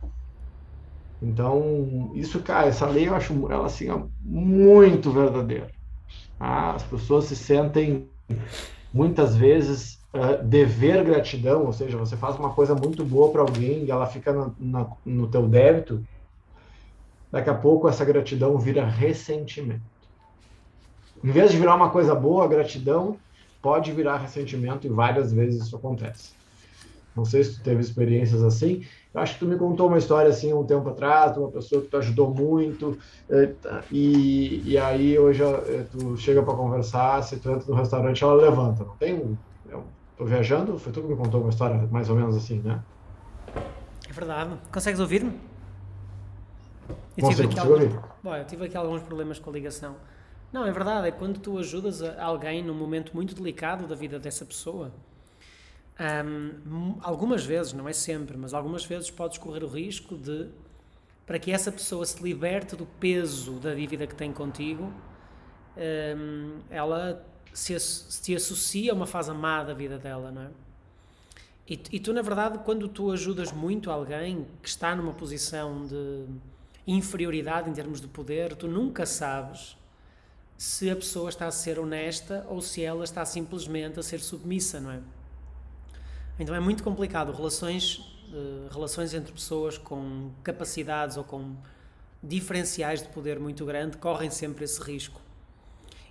Então, 1.20 2.12
isso, 2.14 2.42
cara, 2.44 2.68
essa 2.68 2.86
lei 2.86 3.08
eu 3.08 3.16
acho 3.16 3.34
ela 3.52 3.66
assim 3.66 3.88
muito 4.22 5.12
verdadeira. 5.12 5.72
Ah, 6.40 6.76
as 6.76 6.84
pessoas 6.84 7.26
se 7.26 7.36
sentem 7.36 8.08
muitas 8.94 9.36
vezes 9.36 10.00
uh, 10.14 10.44
dever 10.44 11.04
gratidão, 11.04 11.66
ou 11.66 11.74
seja, 11.74 11.98
você 11.98 12.16
faz 12.16 12.38
uma 12.38 12.54
coisa 12.54 12.76
muito 12.76 13.04
boa 13.04 13.32
para 13.32 13.42
alguém 13.42 13.86
e 13.86 13.92
ela 13.92 14.06
fica 14.06 14.32
na, 14.32 14.52
na, 14.60 14.92
no 15.04 15.28
teu 15.28 15.48
débito, 15.48 16.04
daqui 17.32 17.50
a 17.50 17.56
pouco 17.56 17.90
essa 17.90 18.06
gratidão 18.06 18.58
vira 18.60 18.86
ressentimento. 18.86 19.93
Em 21.24 21.32
vez 21.32 21.52
de 21.52 21.58
virar 21.58 21.76
uma 21.76 21.90
coisa 21.90 22.14
boa, 22.14 22.46
a 22.46 22.48
gratidão 22.48 23.18
pode 23.62 23.92
virar 23.92 24.18
ressentimento 24.18 24.86
e 24.86 24.90
várias 24.90 25.32
vezes 25.32 25.64
isso 25.64 25.76
acontece. 25.76 26.34
Não 27.16 27.24
sei 27.24 27.44
se 27.44 27.58
tu 27.58 27.64
teve 27.64 27.80
experiências 27.80 28.44
assim. 28.44 28.86
Eu 29.14 29.22
acho 29.22 29.36
que 29.36 29.40
tu 29.40 29.46
me 29.46 29.56
contou 29.56 29.88
uma 29.88 30.00
história 30.00 30.30
assim 30.30 30.52
um 30.52 30.64
tempo 30.66 30.90
atrás, 30.90 31.34
de 31.34 31.40
uma 31.40 31.50
pessoa 31.50 31.82
que 31.82 31.88
tu 31.88 31.98
ajudou 31.98 32.34
muito, 32.34 32.98
eh, 33.30 33.54
e, 33.92 34.64
e 34.66 34.78
aí 34.78 35.18
hoje 35.18 35.44
eh, 35.44 35.86
tu 35.92 36.18
chega 36.18 36.42
para 36.42 36.56
conversar, 36.56 37.22
se 37.22 37.38
tu 37.38 37.52
entra 37.52 37.72
no 37.72 37.76
restaurante, 37.76 38.24
ela 38.24 38.34
levanta. 38.34 38.84
Não 38.84 38.96
tem 38.98 39.38
Estou 40.14 40.28
viajando? 40.28 40.78
Foi 40.78 40.94
tu 40.94 41.02
que 41.02 41.08
me 41.08 41.16
contou 41.16 41.42
uma 41.42 41.50
história 41.50 41.88
mais 41.92 42.08
ou 42.10 42.16
menos 42.16 42.36
assim, 42.36 42.60
né? 42.60 42.80
É 44.08 44.14
verdade. 44.14 44.52
Consegues 44.72 45.00
ouvir-me? 45.00 45.40
Eu 47.18 47.30
tive 47.30 47.44
aqui 47.44 47.60
alguns... 47.60 47.94
Bom, 48.24 48.36
eu 48.36 48.46
tive 48.46 48.66
aqui 48.66 48.78
alguns 48.78 49.02
problemas 49.02 49.40
com 49.40 49.50
a 49.50 49.54
ligação. 49.54 49.96
Não, 50.54 50.68
é 50.68 50.72
verdade. 50.72 51.08
É 51.08 51.12
quando 51.12 51.40
tu 51.40 51.58
ajudas 51.58 52.04
alguém 52.20 52.64
num 52.64 52.76
momento 52.76 53.12
muito 53.16 53.34
delicado 53.34 53.88
da 53.88 53.96
vida 53.96 54.20
dessa 54.20 54.46
pessoa. 54.46 54.94
Um, 56.00 56.98
algumas 57.02 57.44
vezes, 57.44 57.74
não 57.74 57.90
é 57.90 57.94
sempre, 57.94 58.38
mas 58.38 58.54
algumas 58.54 58.86
vezes 58.86 59.10
podes 59.10 59.40
correr 59.40 59.64
o 59.64 59.68
risco 59.68 60.16
de, 60.16 60.50
para 61.26 61.40
que 61.40 61.52
essa 61.52 61.72
pessoa 61.72 62.06
se 62.06 62.22
liberte 62.22 62.76
do 62.76 62.86
peso 62.86 63.54
da 63.54 63.74
dívida 63.74 64.06
que 64.06 64.14
tem 64.14 64.32
contigo, 64.32 64.94
um, 66.16 66.60
ela 66.70 67.26
se, 67.52 67.80
se 67.80 68.36
associa 68.36 68.92
a 68.92 68.96
uma 68.96 69.08
fase 69.08 69.32
má 69.34 69.64
da 69.64 69.74
vida 69.74 69.98
dela, 69.98 70.32
não 70.32 70.44
é? 70.44 70.50
E, 71.68 71.80
e, 71.94 72.00
tu, 72.00 72.12
na 72.12 72.22
verdade, 72.22 72.60
quando 72.60 72.88
tu 72.88 73.12
ajudas 73.12 73.52
muito 73.52 73.90
alguém 73.90 74.46
que 74.62 74.68
está 74.68 74.96
numa 74.96 75.14
posição 75.14 75.86
de 75.86 76.26
inferioridade 76.86 77.70
em 77.70 77.74
termos 77.74 78.02
de 78.02 78.08
poder, 78.08 78.54
tu 78.56 78.68
nunca 78.68 79.06
sabes 79.06 79.78
se 80.64 80.90
a 80.90 80.96
pessoa 80.96 81.28
está 81.28 81.46
a 81.46 81.52
ser 81.52 81.78
honesta 81.78 82.46
ou 82.48 82.62
se 82.62 82.82
ela 82.82 83.04
está 83.04 83.26
simplesmente 83.26 84.00
a 84.00 84.02
ser 84.02 84.22
submissa, 84.22 84.80
não 84.80 84.92
é? 84.92 85.02
Então 86.40 86.56
é 86.56 86.60
muito 86.62 86.82
complicado. 86.82 87.34
Relações, 87.34 87.98
uh, 88.30 88.70
relações 88.72 89.14
entre 89.14 89.34
pessoas 89.34 89.78
com 89.78 90.32
capacidades 90.42 91.18
ou 91.18 91.24
com 91.26 91.54
diferenciais 92.24 93.02
de 93.02 93.10
poder 93.10 93.42
muito 93.42 93.66
grande 93.66 93.98
correm 93.98 94.30
sempre 94.30 94.64
esse 94.64 94.82
risco. 94.82 95.20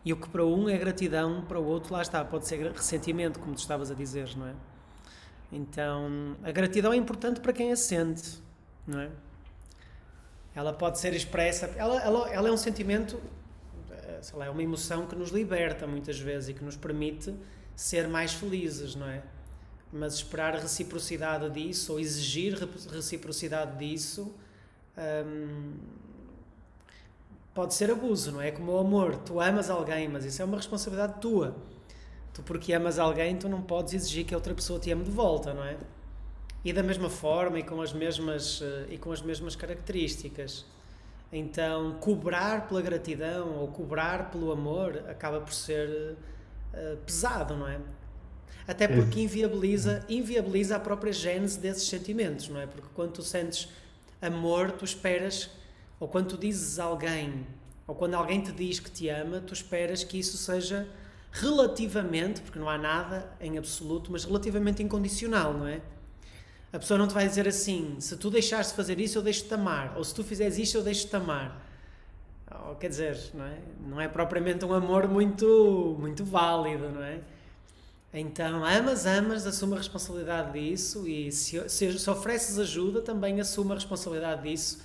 E 0.04 0.12
o 0.12 0.18
que 0.18 0.28
para 0.28 0.44
um 0.44 0.68
é 0.68 0.76
gratidão, 0.76 1.46
para 1.48 1.58
o 1.58 1.64
outro, 1.64 1.94
lá 1.94 2.02
está, 2.02 2.22
pode 2.22 2.46
ser 2.46 2.72
ressentimento, 2.72 3.40
como 3.40 3.54
tu 3.54 3.60
estavas 3.60 3.90
a 3.90 3.94
dizer, 3.94 4.36
não 4.36 4.48
é? 4.48 4.54
Então, 5.50 6.36
a 6.44 6.52
gratidão 6.52 6.92
é 6.92 6.96
importante 6.96 7.40
para 7.40 7.54
quem 7.54 7.72
a 7.72 7.76
sente, 7.76 8.38
não 8.86 9.00
é? 9.00 9.10
Ela 10.54 10.74
pode 10.74 10.98
ser 10.98 11.14
expressa, 11.14 11.72
ela, 11.74 12.02
ela, 12.02 12.30
ela 12.30 12.48
é 12.48 12.52
um 12.52 12.56
sentimento, 12.58 13.18
sei 14.22 14.38
lá, 14.38 14.46
é 14.46 14.50
uma 14.50 14.62
emoção 14.62 15.06
que 15.06 15.16
nos 15.16 15.30
liberta 15.30 15.86
muitas 15.86 16.18
vezes 16.18 16.50
e 16.50 16.54
que 16.54 16.64
nos 16.64 16.76
permite 16.76 17.34
ser 17.74 18.08
mais 18.08 18.32
felizes, 18.32 18.94
não 18.94 19.08
é? 19.08 19.22
Mas 19.92 20.14
esperar 20.14 20.54
reciprocidade 20.54 21.50
disso 21.50 21.92
ou 21.92 22.00
exigir 22.00 22.56
reciprocidade 22.90 23.78
disso. 23.78 24.34
Hum, 24.96 25.74
pode 27.54 27.74
ser 27.74 27.90
abuso, 27.90 28.32
não 28.32 28.40
é? 28.40 28.50
Como 28.50 28.72
o 28.72 28.78
amor. 28.78 29.16
Tu 29.16 29.40
amas 29.40 29.68
alguém, 29.68 30.08
mas 30.08 30.24
isso 30.24 30.40
é 30.40 30.44
uma 30.44 30.56
responsabilidade 30.56 31.20
tua. 31.20 31.54
Tu, 32.32 32.42
porque 32.42 32.72
amas 32.72 32.98
alguém, 32.98 33.36
tu 33.36 33.48
não 33.48 33.62
podes 33.62 33.92
exigir 33.92 34.24
que 34.24 34.34
a 34.34 34.36
outra 34.38 34.54
pessoa 34.54 34.78
te 34.78 34.90
ame 34.90 35.04
de 35.04 35.10
volta, 35.10 35.52
não 35.52 35.64
é? 35.64 35.76
E 36.64 36.72
da 36.72 36.82
mesma 36.82 37.10
forma 37.10 37.58
e 37.58 37.62
com 37.62 37.82
as 37.82 37.92
mesmas, 37.92 38.62
eh, 38.62 38.94
e 38.94 38.98
com 38.98 39.12
as 39.12 39.20
mesmas 39.20 39.56
características. 39.56 40.64
Então, 41.32 41.94
cobrar 41.98 42.68
pela 42.68 42.82
gratidão 42.82 43.56
ou 43.56 43.68
cobrar 43.68 44.30
pelo 44.30 44.52
amor 44.52 45.02
acaba 45.08 45.40
por 45.40 45.54
ser 45.54 46.16
uh, 46.74 46.96
pesado, 47.06 47.56
não 47.56 47.66
é? 47.66 47.80
Até 48.68 48.86
porque 48.86 49.20
inviabiliza, 49.20 50.04
inviabiliza 50.08 50.76
a 50.76 50.80
própria 50.80 51.12
gênese 51.12 51.58
desses 51.58 51.88
sentimentos, 51.88 52.48
não 52.48 52.60
é? 52.60 52.66
Porque 52.66 52.88
quando 52.94 53.12
tu 53.12 53.22
sentes 53.22 53.68
amor, 54.20 54.70
tu 54.72 54.84
esperas 54.84 55.50
ou 55.98 56.08
quando 56.08 56.28
tu 56.30 56.36
dizes 56.36 56.78
a 56.78 56.84
alguém, 56.84 57.46
ou 57.86 57.94
quando 57.94 58.14
alguém 58.14 58.40
te 58.40 58.50
diz 58.50 58.80
que 58.80 58.90
te 58.90 59.08
ama, 59.08 59.40
tu 59.40 59.54
esperas 59.54 60.02
que 60.02 60.18
isso 60.18 60.36
seja 60.36 60.88
relativamente, 61.30 62.40
porque 62.40 62.58
não 62.58 62.68
há 62.68 62.76
nada 62.76 63.32
em 63.40 63.56
absoluto, 63.56 64.10
mas 64.10 64.24
relativamente 64.24 64.82
incondicional, 64.82 65.54
não 65.54 65.66
é? 65.66 65.80
A 66.72 66.78
pessoa 66.78 66.96
não 66.96 67.06
te 67.06 67.14
vai 67.14 67.28
dizer 67.28 67.46
assim: 67.46 67.96
se 68.00 68.16
tu 68.16 68.30
deixares 68.30 68.68
de 68.68 68.74
fazer 68.74 68.98
isso, 69.00 69.18
eu 69.18 69.22
deixo-te 69.22 69.52
amar, 69.52 69.94
ou 69.96 70.04
se 70.04 70.14
tu 70.14 70.24
fizeres 70.24 70.58
isto, 70.58 70.78
eu 70.78 70.82
deixo-te 70.82 71.14
amar. 71.14 71.60
Ou, 72.68 72.76
quer 72.76 72.88
dizer, 72.88 73.18
não 73.34 73.44
é? 73.44 73.58
Não 73.86 74.00
é 74.00 74.08
propriamente 74.08 74.64
um 74.64 74.72
amor 74.72 75.08
muito, 75.08 75.96
muito 75.98 76.24
válido, 76.24 76.88
não 76.88 77.02
é? 77.02 77.20
Então, 78.14 78.62
amas, 78.64 79.06
amas, 79.06 79.46
assume 79.46 79.74
a 79.74 79.78
responsabilidade 79.78 80.52
disso 80.52 81.08
e 81.08 81.32
se, 81.32 81.66
se, 81.68 81.98
se 81.98 82.10
ofereces 82.10 82.58
ajuda, 82.58 83.00
também 83.00 83.40
assume 83.40 83.72
a 83.72 83.74
responsabilidade 83.74 84.42
disso 84.42 84.82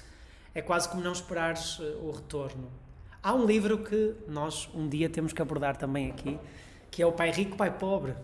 é 0.58 0.62
quase 0.62 0.90
como 0.90 1.04
não 1.04 1.12
esperares 1.12 1.78
eh, 1.80 1.98
o 2.02 2.10
retorno. 2.10 2.68
Há 3.22 3.32
um 3.34 3.46
livro 3.46 3.78
que 3.78 4.16
nós 4.28 4.68
um 4.74 4.90
dia 4.90 5.08
temos 5.08 5.32
que 5.32 5.40
abordar 5.40 5.78
também 5.78 6.10
aqui, 6.10 6.40
que 6.90 7.00
é 7.00 7.06
o 7.06 7.12
Pai 7.12 7.30
Rico, 7.30 7.56
Pai 7.56 7.78
Pobre. 7.78 8.16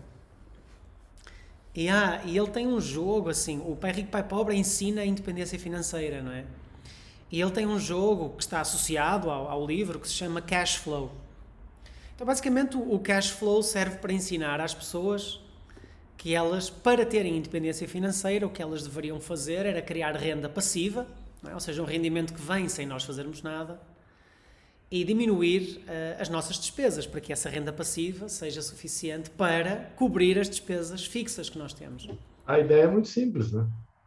E, 1.74 1.88
ah, 1.88 2.20
e 2.24 2.36
ele 2.36 2.50
tem 2.50 2.66
um 2.66 2.80
jogo 2.80 3.30
assim, 3.30 3.60
o 3.66 3.74
Pai 3.74 3.92
Rico, 3.92 4.10
Pai 4.10 4.22
Pobre 4.22 4.56
ensina 4.56 5.02
a 5.02 5.06
independência 5.06 5.58
financeira, 5.58 6.22
não 6.22 6.30
é? 6.32 6.44
E 7.32 7.40
ele 7.40 7.50
tem 7.50 7.66
um 7.66 7.80
jogo 7.80 8.30
que 8.36 8.44
está 8.44 8.60
associado 8.60 9.28
ao, 9.28 9.48
ao 9.48 9.66
livro 9.66 9.98
que 9.98 10.06
se 10.06 10.14
chama 10.14 10.40
Cash 10.40 10.76
Flow. 10.76 11.10
Então, 12.14 12.24
basicamente, 12.26 12.76
o 12.76 12.98
cash 13.00 13.30
flow 13.30 13.60
serve 13.62 13.96
para 13.96 14.12
ensinar 14.12 14.60
às 14.60 14.72
pessoas 14.72 15.40
que 16.16 16.32
elas, 16.32 16.70
para 16.70 17.04
terem 17.04 17.36
independência 17.36 17.88
financeira, 17.88 18.46
o 18.46 18.50
que 18.50 18.62
elas 18.62 18.84
deveriam 18.84 19.20
fazer 19.20 19.66
era 19.66 19.82
criar 19.82 20.14
renda 20.16 20.48
passiva, 20.48 21.06
é? 21.46 21.52
ou 21.52 21.60
seja, 21.60 21.82
um 21.82 21.84
rendimento 21.84 22.32
que 22.32 22.40
vem 22.40 22.68
sem 22.68 22.86
nós 22.86 23.02
fazermos 23.02 23.42
nada, 23.42 23.80
e 24.94 25.02
diminuir 25.02 25.82
uh, 25.88 26.22
as 26.22 26.28
nossas 26.28 26.56
despesas, 26.56 27.04
para 27.04 27.20
que 27.20 27.32
essa 27.32 27.48
renda 27.48 27.72
passiva 27.72 28.28
seja 28.28 28.62
suficiente 28.62 29.28
para 29.28 29.90
cobrir 29.96 30.38
as 30.38 30.48
despesas 30.48 31.04
fixas 31.04 31.50
que 31.50 31.58
nós 31.58 31.74
temos. 31.74 32.08
A 32.46 32.60
ideia 32.60 32.82
é 32.82 32.86
muito 32.86 33.08
simples, 33.08 33.50
né? 33.50 33.66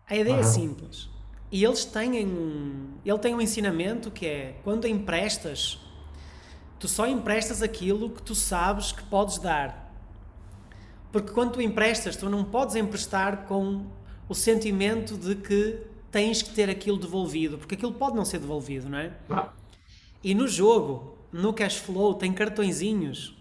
A 0.09 0.15
ideia 0.15 0.35
é 0.35 0.43
simples. 0.43 1.09
E 1.51 1.61
eles 1.61 1.83
têm 1.83 2.25
um, 2.25 2.93
ele 3.05 3.19
tem 3.19 3.35
um 3.35 3.41
ensinamento 3.41 4.09
que 4.09 4.25
é 4.25 4.55
quando 4.63 4.87
emprestas, 4.87 5.77
tu 6.79 6.87
só 6.87 7.05
emprestas 7.05 7.61
aquilo 7.61 8.09
que 8.09 8.21
tu 8.21 8.33
sabes 8.33 8.93
que 8.93 9.03
podes 9.03 9.39
dar. 9.39 9.93
Porque 11.11 11.33
quando 11.33 11.51
tu 11.51 11.61
emprestas, 11.61 12.15
tu 12.15 12.29
não 12.29 12.45
podes 12.45 12.77
emprestar 12.77 13.45
com 13.45 13.87
o 14.29 14.33
sentimento 14.33 15.17
de 15.17 15.35
que 15.35 15.81
tens 16.09 16.41
que 16.41 16.51
ter 16.51 16.69
aquilo 16.69 16.97
devolvido, 16.97 17.57
porque 17.57 17.75
aquilo 17.75 17.91
pode 17.91 18.15
não 18.15 18.23
ser 18.23 18.39
devolvido, 18.39 18.87
não 18.87 18.99
é? 18.99 19.11
Ah. 19.29 19.49
E 20.23 20.33
no 20.33 20.47
jogo, 20.47 21.17
no 21.31 21.53
cash 21.53 21.77
flow, 21.77 22.13
tem 22.13 22.33
cartõezinhos. 22.33 23.35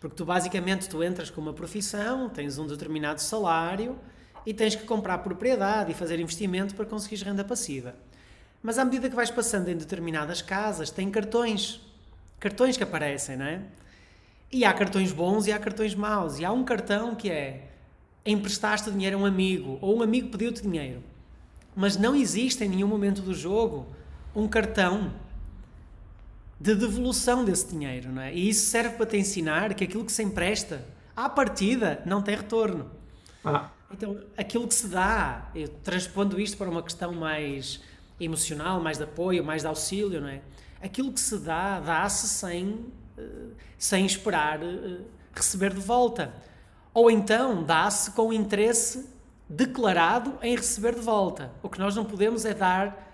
Porque 0.00 0.16
tu 0.16 0.24
basicamente 0.24 0.88
tu 0.88 1.02
entras 1.02 1.30
com 1.30 1.40
uma 1.40 1.52
profissão, 1.52 2.28
tens 2.28 2.58
um 2.58 2.66
determinado 2.66 3.20
salário 3.20 3.98
e 4.46 4.54
tens 4.54 4.74
que 4.74 4.84
comprar 4.84 5.18
propriedade 5.18 5.90
e 5.90 5.94
fazer 5.94 6.20
investimento 6.20 6.74
para 6.74 6.84
conseguir 6.84 7.22
renda 7.22 7.44
passiva. 7.44 7.94
Mas 8.62 8.78
à 8.78 8.84
medida 8.84 9.08
que 9.08 9.16
vais 9.16 9.30
passando 9.30 9.68
em 9.68 9.76
determinadas 9.76 10.42
casas, 10.42 10.90
tem 10.90 11.10
cartões. 11.10 11.80
Cartões 12.38 12.76
que 12.76 12.82
aparecem, 12.82 13.36
não 13.36 13.46
é? 13.46 13.62
E 14.50 14.64
há 14.64 14.72
cartões 14.72 15.12
bons 15.12 15.46
e 15.46 15.52
há 15.52 15.58
cartões 15.58 15.94
maus. 15.94 16.38
E 16.38 16.44
há 16.44 16.52
um 16.52 16.64
cartão 16.64 17.14
que 17.14 17.30
é 17.30 17.68
emprestaste 18.24 18.90
dinheiro 18.90 19.18
a 19.18 19.20
um 19.20 19.26
amigo 19.26 19.78
ou 19.80 19.98
um 19.98 20.02
amigo 20.02 20.28
pediu-te 20.28 20.62
dinheiro. 20.62 21.02
Mas 21.74 21.96
não 21.96 22.14
existe 22.14 22.64
em 22.64 22.68
nenhum 22.68 22.88
momento 22.88 23.22
do 23.22 23.34
jogo 23.34 23.86
um 24.34 24.48
cartão 24.48 25.12
de 26.60 26.74
devolução 26.74 27.44
desse 27.44 27.68
dinheiro, 27.68 28.10
não 28.10 28.22
é? 28.22 28.34
E 28.34 28.48
isso 28.48 28.66
serve 28.66 28.96
para 28.96 29.06
te 29.06 29.16
ensinar 29.16 29.74
que 29.74 29.84
aquilo 29.84 30.04
que 30.04 30.12
se 30.12 30.22
empresta, 30.22 30.84
à 31.14 31.28
partida, 31.28 32.02
não 32.04 32.20
tem 32.20 32.36
retorno. 32.36 32.90
Ah. 33.44 33.70
Então, 33.90 34.20
aquilo 34.36 34.66
que 34.66 34.74
se 34.74 34.88
dá, 34.88 35.50
eu 35.54 35.68
transpondo 35.68 36.40
isto 36.40 36.56
para 36.56 36.68
uma 36.68 36.82
questão 36.82 37.12
mais 37.12 37.80
emocional, 38.20 38.80
mais 38.80 38.98
de 38.98 39.04
apoio, 39.04 39.44
mais 39.44 39.62
de 39.62 39.68
auxílio, 39.68 40.20
não 40.20 40.28
é? 40.28 40.42
Aquilo 40.82 41.12
que 41.12 41.20
se 41.20 41.38
dá, 41.38 41.80
dá-se 41.80 42.28
sem, 42.28 42.86
eh, 43.16 43.22
sem 43.78 44.04
esperar 44.04 44.62
eh, 44.62 45.00
receber 45.32 45.72
de 45.72 45.80
volta. 45.80 46.34
Ou 46.92 47.10
então, 47.10 47.62
dá-se 47.62 48.10
com 48.10 48.32
interesse 48.32 49.08
declarado 49.48 50.38
em 50.42 50.54
receber 50.54 50.94
de 50.94 51.00
volta. 51.00 51.50
O 51.62 51.68
que 51.68 51.78
nós 51.78 51.96
não 51.96 52.04
podemos 52.04 52.44
é 52.44 52.52
dar 52.52 53.07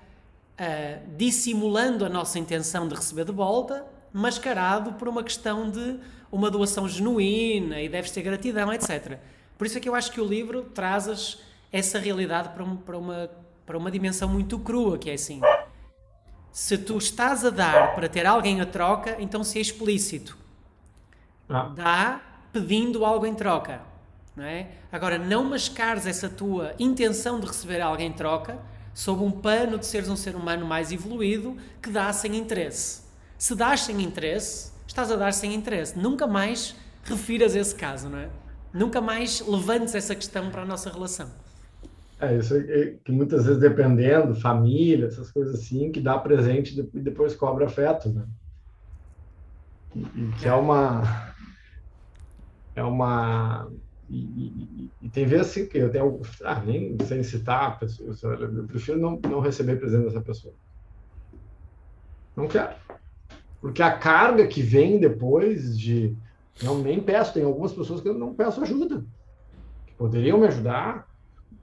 uh, 0.58 1.16
dissimulando 1.16 2.04
a 2.04 2.08
nossa 2.08 2.38
intenção 2.38 2.86
de 2.88 2.94
receber 2.94 3.24
de 3.24 3.32
volta, 3.32 3.84
mascarado 4.12 4.92
por 4.92 5.08
uma 5.08 5.22
questão 5.22 5.70
de 5.70 5.98
uma 6.30 6.50
doação 6.50 6.88
genuína 6.88 7.80
e 7.80 7.88
deves 7.88 8.10
ter 8.10 8.22
gratidão, 8.22 8.72
etc. 8.72 9.18
Por 9.56 9.66
isso 9.66 9.78
é 9.78 9.80
que 9.80 9.88
eu 9.88 9.94
acho 9.94 10.10
que 10.12 10.20
o 10.20 10.24
livro 10.24 10.64
traz 10.74 11.38
essa 11.72 11.98
realidade 11.98 12.50
para, 12.50 12.64
um, 12.64 12.76
para, 12.76 12.98
uma, 12.98 13.30
para 13.64 13.78
uma 13.78 13.90
dimensão 13.90 14.28
muito 14.28 14.58
crua, 14.58 14.98
que 14.98 15.10
é 15.10 15.14
assim. 15.14 15.40
Se 16.52 16.78
tu 16.78 16.98
estás 16.98 17.44
a 17.44 17.50
dar 17.50 17.94
para 17.94 18.08
ter 18.08 18.26
alguém 18.26 18.60
a 18.60 18.66
troca, 18.66 19.16
então 19.18 19.42
se 19.42 19.58
é 19.58 19.60
explícito. 19.60 20.36
Ah. 21.48 21.72
Dá 21.74 22.20
pedindo 22.52 23.04
algo 23.04 23.26
em 23.26 23.34
troca. 23.34 23.80
Não 24.36 24.44
é? 24.44 24.68
Agora, 24.90 25.18
não 25.18 25.44
mascares 25.44 26.06
essa 26.06 26.28
tua 26.28 26.74
intenção 26.78 27.38
de 27.38 27.46
receber 27.46 27.80
alguém 27.80 28.08
em 28.08 28.12
troca 28.12 28.58
sob 28.94 29.22
um 29.22 29.30
pano 29.30 29.78
de 29.78 29.86
seres 29.86 30.08
um 30.08 30.16
ser 30.16 30.36
humano 30.36 30.64
mais 30.64 30.92
evoluído 30.92 31.56
que 31.82 31.90
dá 31.90 32.12
sem 32.12 32.36
interesse. 32.36 33.02
Se 33.36 33.54
dás 33.54 33.80
sem 33.80 34.00
interesse, 34.00 34.72
estás 34.86 35.10
a 35.10 35.16
dar 35.16 35.32
sem 35.32 35.52
interesse. 35.52 35.98
Nunca 35.98 36.26
mais 36.26 36.76
refiras 37.02 37.54
esse 37.54 37.74
caso, 37.74 38.08
não 38.08 38.18
é? 38.18 38.30
Nunca 38.72 39.00
mais 39.00 39.46
levantes 39.46 39.94
essa 39.94 40.14
questão 40.14 40.50
para 40.50 40.62
a 40.62 40.64
nossa 40.64 40.90
relação. 40.90 41.28
É, 42.20 42.36
isso 42.36 42.56
é 42.56 42.94
que 43.04 43.12
muitas 43.12 43.44
vezes, 43.44 43.60
dependendo, 43.60 44.34
família, 44.34 45.06
essas 45.06 45.30
coisas 45.30 45.56
assim, 45.56 45.90
que 45.90 46.00
dá 46.00 46.18
presente 46.18 46.78
e 46.78 47.00
depois 47.00 47.34
cobra 47.34 47.66
afeto, 47.66 48.08
né? 48.08 48.24
E, 49.94 50.32
que 50.38 50.48
é 50.48 50.54
uma. 50.54 51.34
É 52.74 52.82
uma 52.82 53.70
e, 54.08 54.16
e, 54.16 54.90
e, 55.02 55.08
tem 55.08 55.24
vezes 55.24 55.46
assim 55.46 55.66
que 55.66 55.78
eu 55.78 55.90
tenho, 55.90 56.20
ah, 56.42 56.60
nem 56.60 56.96
sem 57.04 57.22
citar 57.22 57.78
eu 57.82 58.64
prefiro 58.64 58.98
não, 58.98 59.18
não 59.28 59.40
receber 59.40 59.76
presente 59.76 60.04
dessa 60.04 60.20
pessoa. 60.20 60.54
Não 62.36 62.46
quero. 62.46 62.74
Porque 63.60 63.82
a 63.82 63.96
carga 63.96 64.46
que 64.46 64.60
vem 64.60 64.98
depois 64.98 65.78
de. 65.78 66.16
Não, 66.62 66.78
nem 66.78 67.00
peço, 67.00 67.32
tem 67.32 67.44
algumas 67.44 67.72
pessoas 67.72 68.00
que 68.00 68.08
eu 68.08 68.14
não 68.14 68.34
peço 68.34 68.62
ajuda, 68.62 69.04
que 69.86 69.94
poderiam 69.94 70.38
me 70.38 70.46
ajudar, 70.46 71.08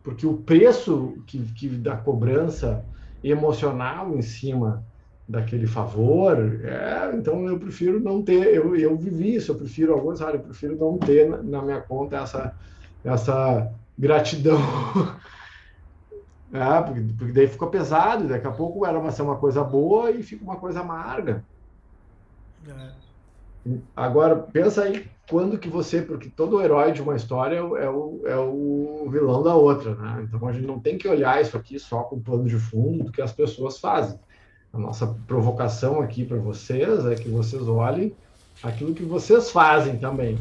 porque 0.04 0.26
o 0.26 0.38
preço 0.38 1.24
que, 1.28 1.40
que 1.54 1.70
da 1.70 1.96
cobrança 1.96 2.84
emocional 3.24 4.18
em 4.18 4.22
cima 4.22 4.84
daquele 5.32 5.66
favor, 5.66 6.38
é, 6.64 7.16
então 7.16 7.48
eu 7.48 7.58
prefiro 7.58 8.02
não 8.02 8.22
ter, 8.22 8.54
eu, 8.54 8.76
eu 8.76 8.98
vivi 8.98 9.36
isso, 9.36 9.52
eu 9.54 9.56
prefiro 9.56 9.94
alguns, 9.94 10.20
sabe, 10.20 10.38
eu 10.38 10.42
prefiro 10.42 10.76
não 10.76 10.98
ter 10.98 11.30
na, 11.30 11.38
na 11.42 11.62
minha 11.62 11.80
conta 11.80 12.18
essa, 12.18 12.54
essa 13.04 13.72
gratidão. 13.98 14.60
é, 16.52 16.82
porque, 16.82 17.02
porque, 17.18 17.32
daí 17.32 17.48
ficou 17.48 17.70
pesado, 17.70 18.28
daqui 18.28 18.46
a 18.46 18.52
pouco 18.52 18.86
era 18.86 19.00
uma, 19.00 19.12
ser 19.12 19.22
uma 19.22 19.38
coisa 19.38 19.64
boa 19.64 20.12
e 20.12 20.22
fica 20.22 20.44
uma 20.44 20.58
coisa 20.58 20.82
amarga. 20.82 21.44
É. 22.68 23.02
Agora, 23.96 24.36
pensa 24.36 24.84
aí 24.84 25.08
quando 25.30 25.58
que 25.58 25.70
você, 25.70 26.02
porque 26.02 26.30
todo 26.30 26.62
herói 26.62 26.92
de 26.92 27.02
uma 27.02 27.16
história 27.16 27.56
é 27.56 27.90
o, 27.90 28.22
é 28.26 28.38
o 28.38 29.08
vilão 29.10 29.42
da 29.42 29.56
outra, 29.56 29.96
né? 29.96 30.28
Então 30.28 30.46
a 30.46 30.52
gente 30.52 30.66
não 30.66 30.80
tem 30.80 30.98
que 30.98 31.08
olhar 31.08 31.40
isso 31.42 31.56
aqui 31.56 31.80
só 31.80 32.04
com 32.04 32.18
o 32.18 32.22
plano 32.22 32.46
de 32.46 32.58
fundo 32.58 33.06
do 33.06 33.12
que 33.12 33.22
as 33.22 33.32
pessoas 33.32 33.80
fazem 33.80 34.20
a 34.74 34.78
nossa 34.78 35.08
provocação 35.28 36.02
aqui 36.02 36.24
para 36.24 36.38
vocês 36.38 37.06
é 37.06 37.16
que 37.16 37.30
vocês 37.30 37.68
olhem 37.68 38.14
aquilo 38.64 38.94
que 38.94 39.04
vocês 39.04 39.52
fazem 39.52 39.98
também. 39.98 40.38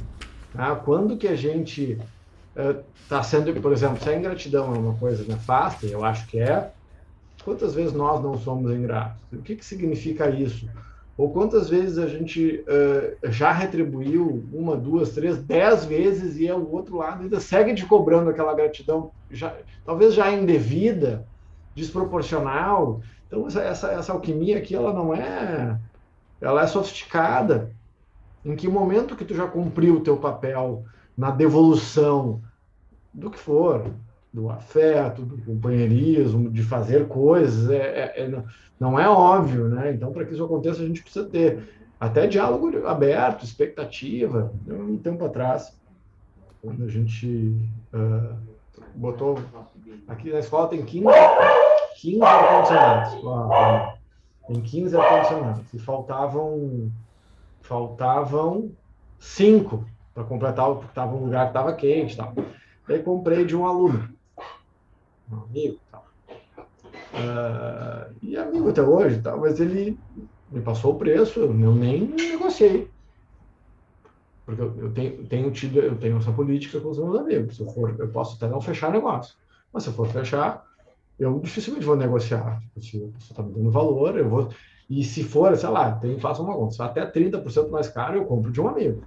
Tá? 0.53 0.75
Quando 0.77 1.17
que 1.17 1.29
a 1.29 1.37
gente 1.37 1.99
está 3.03 3.21
uh, 3.21 3.25
sendo, 3.25 3.53
por 3.61 3.73
exemplo, 3.73 4.03
se 4.03 4.09
a 4.09 4.17
ingratidão 4.17 4.75
é 4.75 4.79
uma 4.79 4.95
coisa 4.95 5.25
nefasta, 5.25 5.87
eu 5.87 6.05
acho 6.05 6.27
que 6.27 6.39
é, 6.39 6.71
quantas 7.45 7.75
vezes 7.75 7.93
nós 7.93 8.23
não 8.23 8.39
somos 8.39 8.71
ingratos? 8.73 9.21
O 9.33 9.39
que, 9.39 9.57
que 9.57 9.65
significa 9.65 10.29
isso? 10.29 10.69
Ou 11.17 11.31
quantas 11.31 11.69
vezes 11.69 11.99
a 11.99 12.07
gente 12.07 12.65
uh, 12.67 13.31
já 13.31 13.53
retribuiu 13.53 14.45
uma, 14.53 14.77
duas, 14.77 15.11
três, 15.11 15.37
dez 15.39 15.85
vezes 15.85 16.37
e 16.39 16.47
é 16.47 16.55
o 16.55 16.71
outro 16.73 16.97
lado 16.97 17.23
ainda 17.23 17.41
segue 17.41 17.75
te 17.75 17.85
cobrando 17.85 18.31
aquela 18.31 18.55
gratidão, 18.55 19.11
já, 19.31 19.55
talvez 19.85 20.15
já 20.15 20.33
indevida, 20.33 21.27
desproporcional, 21.75 23.01
então, 23.31 23.47
essa, 23.47 23.61
essa, 23.63 23.93
essa 23.93 24.13
alquimia 24.13 24.59
aqui, 24.59 24.75
ela 24.75 24.93
não 24.93 25.15
é... 25.15 25.79
Ela 26.41 26.63
é 26.63 26.67
sofisticada. 26.67 27.71
Em 28.45 28.57
que 28.57 28.67
momento 28.67 29.15
que 29.15 29.25
tu 29.25 29.35
já 29.35 29.47
cumpriu 29.47 29.97
o 29.97 30.01
teu 30.01 30.17
papel 30.17 30.85
na 31.17 31.31
devolução 31.31 32.41
do 33.15 33.31
que 33.31 33.39
for, 33.39 33.87
do 34.33 34.51
afeto, 34.51 35.23
do 35.23 35.39
companheirismo, 35.45 36.51
de 36.51 36.63
fazer 36.63 37.07
coisas, 37.07 37.71
é, 37.71 37.77
é, 37.77 38.23
é 38.23 38.43
não 38.81 38.99
é 38.99 39.09
óbvio, 39.09 39.69
né? 39.69 39.93
Então, 39.93 40.13
para 40.13 40.25
que 40.25 40.33
isso 40.33 40.43
aconteça, 40.43 40.83
a 40.83 40.87
gente 40.87 41.03
precisa 41.03 41.29
ter 41.29 41.69
até 42.01 42.27
diálogo 42.27 42.85
aberto, 42.87 43.45
expectativa. 43.45 44.53
Um 44.67 44.97
tempo 44.97 45.25
atrás, 45.25 45.79
quando 46.63 46.83
a 46.85 46.89
gente 46.89 47.55
uh, 47.95 48.35
botou... 48.97 49.39
Aqui 50.09 50.33
na 50.33 50.39
escola 50.39 50.69
tem 50.69 50.85
15, 50.85 51.05
15 52.01 52.23
ar-condicionados. 52.23 54.01
Tem 54.47 54.61
15 54.61 54.97
ar-condicionados. 54.97 55.75
E 55.75 55.79
faltavam, 55.79 56.91
faltavam 57.61 58.73
5 59.19 59.85
para 60.15 60.25
completar, 60.25 60.67
porque 60.71 60.87
estava 60.87 61.15
um 61.15 61.25
lugar 61.25 61.45
que 61.45 61.51
estava 61.51 61.75
quente. 61.75 62.17
Tal. 62.17 62.35
Comprei 63.05 63.45
de 63.45 63.55
um 63.55 63.67
aluno, 63.67 64.09
um 65.31 65.43
amigo. 65.43 65.79
Uh, 67.13 68.15
e 68.23 68.37
amigo 68.37 68.71
até 68.71 68.83
hoje, 68.83 69.21
mas 69.39 69.61
ele 69.61 69.99
me 70.51 70.61
passou 70.61 70.95
o 70.95 70.99
preço, 70.99 71.41
eu 71.41 71.53
nem 71.53 72.07
negociei. 72.07 72.91
porque 74.45 74.63
eu, 74.63 74.77
eu, 74.79 74.93
tenho, 74.93 75.27
tenho 75.27 75.51
tido, 75.51 75.79
eu 75.79 75.97
tenho 75.99 76.17
essa 76.17 76.33
política 76.33 76.81
com 76.81 76.89
os 76.89 76.99
meus 76.99 77.17
amigos. 77.17 77.57
Se 77.57 77.63
eu 77.63 77.69
for, 77.71 77.95
eu 77.99 78.09
posso 78.09 78.37
até 78.37 78.49
não 78.49 78.61
fechar 78.61 78.91
negócio, 78.91 79.37
mas 79.73 79.85
se 79.85 79.91
eu 79.91 79.93
for 79.93 80.09
fechar, 80.09 80.65
eu 81.21 81.39
dificilmente 81.39 81.85
vou 81.85 81.97
negociar. 81.97 82.61
Tipo, 82.61 82.81
se 82.81 82.99
você 82.99 83.33
está 83.33 83.43
me 83.43 83.53
dando 83.53 83.71
valor, 83.71 84.17
eu 84.17 84.29
vou. 84.29 84.49
E 84.89 85.05
se 85.05 85.23
for, 85.23 85.55
sei 85.57 85.69
lá, 85.69 85.93
tem, 85.93 86.19
faço 86.19 86.43
uma 86.43 86.55
conta, 86.55 86.75
se 86.75 86.83
até 86.83 87.07
30% 87.07 87.71
mais 87.71 87.89
caro, 87.89 88.17
eu 88.17 88.25
compro 88.25 88.51
de 88.51 88.61
um 88.61 88.69
amigo. 88.69 89.03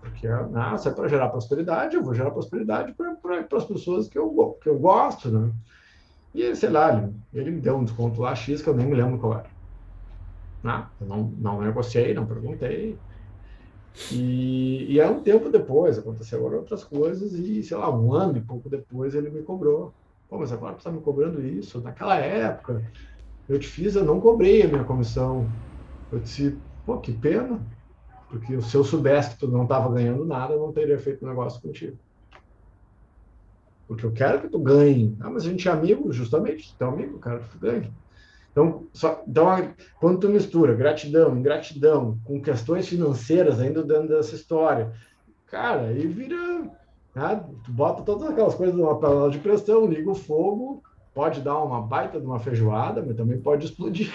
Porque 0.00 0.26
ah, 0.26 0.76
se 0.76 0.88
é 0.88 0.90
para 0.90 1.08
gerar 1.08 1.28
prosperidade, 1.28 1.96
eu 1.96 2.02
vou 2.02 2.12
gerar 2.12 2.32
prosperidade 2.32 2.94
para 3.22 3.46
as 3.56 3.64
pessoas 3.64 4.08
que 4.08 4.18
eu, 4.18 4.58
que 4.60 4.68
eu 4.68 4.78
gosto, 4.78 5.30
né? 5.30 5.52
E, 6.34 6.54
sei 6.54 6.70
lá, 6.70 6.92
ele, 6.92 7.14
ele 7.32 7.50
me 7.52 7.60
deu 7.60 7.76
um 7.76 7.84
desconto 7.84 8.20
lá 8.20 8.34
X 8.34 8.60
que 8.60 8.68
eu 8.68 8.76
nem 8.76 8.86
me 8.86 8.94
lembro 8.94 9.18
qual 9.18 9.34
era. 9.34 9.50
Ah, 10.64 10.90
eu 11.00 11.06
não, 11.06 11.22
não 11.38 11.60
negociei, 11.60 12.12
não 12.14 12.26
perguntei. 12.26 12.98
E, 14.12 14.92
e 14.92 15.00
aí 15.00 15.10
um 15.10 15.22
tempo 15.22 15.50
depois 15.50 15.98
aconteceram 15.98 16.44
outras 16.44 16.84
coisas 16.84 17.32
e, 17.32 17.62
sei 17.62 17.76
lá, 17.76 17.90
um 17.90 18.12
ano 18.12 18.36
e 18.38 18.40
pouco 18.40 18.68
depois 18.68 19.14
ele 19.14 19.30
me 19.30 19.42
cobrou. 19.42 19.94
Pô, 20.28 20.38
mas 20.38 20.52
agora 20.52 20.74
você 20.74 20.78
está 20.78 20.92
me 20.92 21.00
cobrando 21.00 21.40
isso? 21.44 21.80
Naquela 21.80 22.16
época 22.16 22.82
eu 23.48 23.58
te 23.58 23.66
fiz, 23.66 23.96
eu 23.96 24.04
não 24.04 24.20
cobrei 24.20 24.62
a 24.62 24.68
minha 24.68 24.84
comissão. 24.84 25.52
Eu 26.10 26.20
disse, 26.20 26.62
pô, 26.84 27.00
que 27.00 27.12
pena. 27.12 27.66
Porque 28.28 28.60
se 28.60 28.74
eu 28.76 28.84
soubesse 28.84 29.30
que 29.30 29.38
tu 29.38 29.48
não 29.48 29.62
estava 29.62 29.92
ganhando 29.92 30.24
nada, 30.26 30.52
eu 30.52 30.60
não 30.60 30.72
teria 30.72 30.98
feito 30.98 31.24
um 31.24 31.28
negócio 31.28 31.60
contigo. 31.62 31.98
Porque 33.86 34.04
eu 34.04 34.12
quero 34.12 34.42
que 34.42 34.48
tu 34.50 34.58
ganhe. 34.58 35.16
Ah, 35.20 35.30
mas 35.30 35.46
a 35.46 35.50
gente 35.50 35.66
é 35.66 35.70
amigo, 35.72 36.12
justamente. 36.12 36.76
Tu 36.76 36.84
é 36.84 36.86
amigo, 36.86 37.16
eu 37.16 37.20
quero 37.20 37.40
que 37.40 37.50
tu 37.50 37.58
ganhe. 37.58 37.94
Então, 38.50 38.88
só, 38.92 39.24
então, 39.26 39.46
quando 39.98 40.20
tu 40.20 40.28
mistura 40.28 40.74
gratidão, 40.74 41.38
ingratidão 41.38 42.20
com 42.24 42.42
questões 42.42 42.86
financeiras 42.88 43.60
ainda 43.60 43.82
dentro 43.82 44.08
dessa 44.08 44.34
história, 44.34 44.92
cara, 45.46 45.86
aí 45.88 46.06
vira. 46.06 46.36
Né? 47.18 47.44
Tu 47.64 47.72
bota 47.72 48.04
todas 48.04 48.30
aquelas 48.30 48.54
coisas 48.54 48.76
numa 48.76 48.96
panela 48.96 49.28
de 49.28 49.40
pressão, 49.40 49.86
liga 49.86 50.08
o 50.08 50.14
fogo, 50.14 50.80
pode 51.12 51.40
dar 51.40 51.58
uma 51.58 51.82
baita 51.82 52.20
de 52.20 52.26
uma 52.26 52.38
feijoada, 52.38 53.02
mas 53.04 53.16
também 53.16 53.40
pode 53.40 53.66
explodir. 53.66 54.12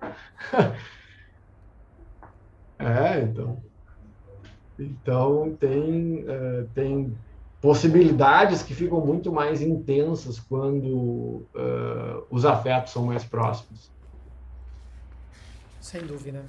é, 2.78 3.20
então. 3.20 3.62
Então, 4.78 5.54
tem, 5.60 6.24
uh, 6.24 6.66
tem 6.74 7.14
possibilidades 7.60 8.62
que 8.62 8.74
ficam 8.74 9.04
muito 9.04 9.30
mais 9.30 9.60
intensas 9.60 10.40
quando 10.40 11.46
uh, 11.54 12.24
os 12.30 12.46
afetos 12.46 12.92
são 12.92 13.04
mais 13.04 13.24
próximos. 13.24 13.90
Sem 15.80 16.06
dúvida. 16.06 16.46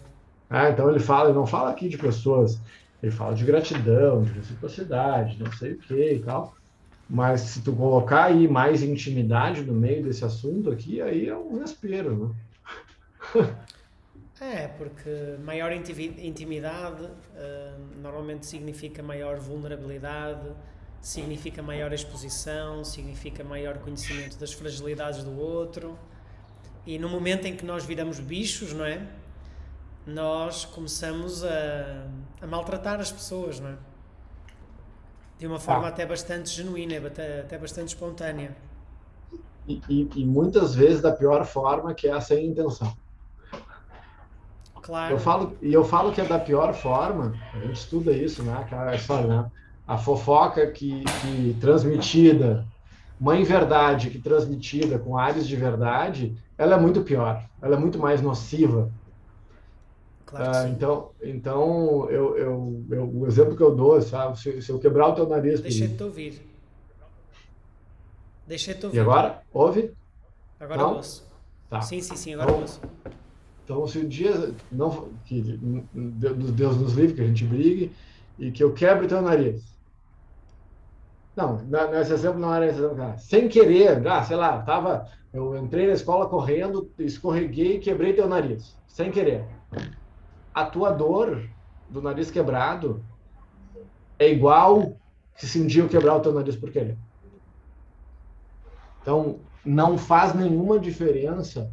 Ah, 0.49 0.69
então 0.69 0.89
ele 0.89 0.99
fala, 0.99 1.29
ele 1.29 1.37
não 1.37 1.45
fala 1.45 1.71
aqui 1.71 1.89
de 1.89 1.97
pessoas, 1.97 2.57
ele 3.01 3.11
fala 3.11 3.35
de 3.35 3.45
gratidão, 3.45 4.23
de 4.23 4.31
reciprocidade, 4.31 5.41
não 5.41 5.51
sei 5.51 5.73
o 5.73 5.77
que 5.77 6.13
e 6.13 6.19
tal. 6.19 6.55
Mas 7.09 7.41
se 7.41 7.61
tu 7.61 7.73
colocar 7.73 8.25
aí 8.25 8.47
mais 8.47 8.83
intimidade 8.83 9.61
no 9.61 9.73
meio 9.73 10.03
desse 10.03 10.25
assunto 10.25 10.69
aqui, 10.69 11.01
aí 11.01 11.29
é 11.29 11.35
um 11.35 11.59
respiro, 11.59 12.35
né? 13.33 13.57
É, 14.39 14.67
porque 14.67 15.35
maior 15.43 15.71
intimidade 15.71 17.05
uh, 17.05 17.99
normalmente 17.99 18.45
significa 18.45 19.01
maior 19.01 19.39
vulnerabilidade, 19.39 20.51
significa 21.01 21.63
maior 21.63 21.91
exposição, 21.91 22.83
significa 22.83 23.43
maior 23.43 23.79
conhecimento 23.79 24.37
das 24.37 24.53
fragilidades 24.53 25.23
do 25.23 25.35
outro. 25.39 25.97
E 26.85 26.99
no 26.99 27.09
momento 27.09 27.47
em 27.47 27.55
que 27.55 27.65
nós 27.65 27.83
viramos 27.83 28.19
bichos, 28.19 28.73
não 28.73 28.85
é? 28.85 29.07
Nós 30.07 30.63
começamos 30.63 31.43
a, 31.43 32.07
a 32.41 32.47
maltratar 32.47 32.99
as 32.99 33.11
pessoas, 33.11 33.59
não 33.59 33.69
é? 33.69 33.75
De 35.37 35.45
uma 35.45 35.59
forma 35.59 35.85
ah. 35.85 35.89
até 35.89 36.05
bastante 36.05 36.49
genuína, 36.49 37.05
até, 37.05 37.41
até 37.41 37.57
bastante 37.57 37.89
espontânea. 37.89 38.55
E, 39.67 39.81
e, 39.89 40.09
e, 40.15 40.25
muitas 40.25 40.73
vezes 40.73 41.01
da 41.01 41.11
pior 41.11 41.45
forma, 41.45 41.93
que 41.93 42.07
é 42.07 42.13
a 42.13 42.21
sem 42.21 42.47
intenção. 42.47 42.95
Claro. 44.81 45.13
Eu 45.13 45.19
falo, 45.19 45.57
e 45.61 45.73
eu 45.73 45.83
falo 45.83 46.13
que 46.13 46.21
é 46.21 46.25
da 46.25 46.39
pior 46.39 46.73
forma, 46.73 47.35
a 47.53 47.59
gente 47.59 47.73
estuda 47.73 48.13
isso, 48.13 48.41
né? 48.41 48.53
Aquela 48.57 48.95
história, 48.95 49.27
né? 49.27 49.51
a 49.87 49.97
fofoca 49.97 50.67
que, 50.67 51.03
que 51.03 51.57
transmitida, 51.59 52.65
mãe 53.19 53.43
verdade 53.43 54.09
que 54.09 54.19
transmitida 54.19 54.99
com 54.99 55.17
áreas 55.17 55.47
de 55.47 55.55
verdade, 55.55 56.37
ela 56.57 56.75
é 56.75 56.79
muito 56.79 57.01
pior, 57.01 57.43
ela 57.61 57.75
é 57.75 57.79
muito 57.79 57.99
mais 57.99 58.21
nociva. 58.21 58.89
Claro 60.27 60.57
ah, 60.57 60.67
então, 60.67 61.11
então 61.23 62.09
eu, 62.09 62.37
eu, 62.37 62.85
eu, 62.91 63.09
o 63.09 63.27
exemplo 63.27 63.55
que 63.55 63.63
eu 63.63 63.73
dou, 63.73 64.01
sabe, 64.01 64.37
se, 64.37 64.61
se 64.61 64.69
eu 64.69 64.77
quebrar 64.77 65.07
o 65.07 65.15
teu 65.15 65.25
nariz... 65.25 65.61
Deixa 65.61 65.85
eu 65.85 65.95
te 65.95 66.03
ouvir. 66.03 66.41
Deixa 68.45 68.71
eu 68.71 68.79
te 68.79 68.85
ouvir. 68.87 68.97
E 68.97 68.99
agora? 68.99 69.41
Ouve? 69.53 69.93
Agora 70.59 70.81
não? 70.81 70.89
eu 70.91 70.95
ouço. 70.97 71.25
Tá. 71.69 71.79
Sim, 71.79 72.01
sim, 72.01 72.17
sim, 72.17 72.33
agora 72.33 72.49
então, 72.49 72.57
eu 72.57 72.61
ouço. 72.61 72.81
Então, 73.63 73.87
se 73.87 73.99
o 73.99 74.07
dia 74.07 74.53
não 74.69 75.09
que 75.23 75.41
Deus 75.93 76.75
nos 76.75 76.93
livre 76.93 77.15
que 77.15 77.21
a 77.21 77.27
gente 77.27 77.45
brigue 77.45 77.93
e 78.37 78.51
que 78.51 78.61
eu 78.61 78.73
quebre 78.73 79.05
o 79.05 79.09
teu 79.09 79.21
nariz, 79.21 79.77
não, 81.37 81.57
nesse 81.57 82.11
exemplo 82.11 82.39
não 82.39 82.53
era 82.53 82.67
esse 82.67 82.79
exemplo. 82.79 83.13
Sem 83.17 83.47
querer, 83.47 84.05
ah, 84.05 84.23
sei 84.23 84.35
lá, 84.35 84.61
tava, 84.61 85.07
eu 85.33 85.55
entrei 85.55 85.87
na 85.87 85.93
escola 85.93 86.27
correndo, 86.27 86.91
escorreguei 86.99 87.77
e 87.77 87.79
quebrei 87.79 88.11
teu 88.11 88.27
nariz. 88.27 88.75
Sem 88.87 89.09
querer. 89.09 89.45
A 90.57 90.65
tua 90.65 90.89
dor 90.89 91.47
do 91.87 92.01
nariz 92.01 92.31
quebrado 92.31 93.05
é 94.17 94.27
igual 94.27 94.97
se 95.35 95.61
um 95.61 95.67
dia 95.67 95.83
eu 95.83 95.87
quebrar 95.87 96.15
o 96.15 96.19
teu 96.19 96.33
nariz 96.33 96.55
por 96.55 96.71
querer. 96.71 96.97
Então, 98.99 99.39
não 99.63 99.99
faz 99.99 100.33
nenhuma 100.33 100.79
diferença, 100.79 101.71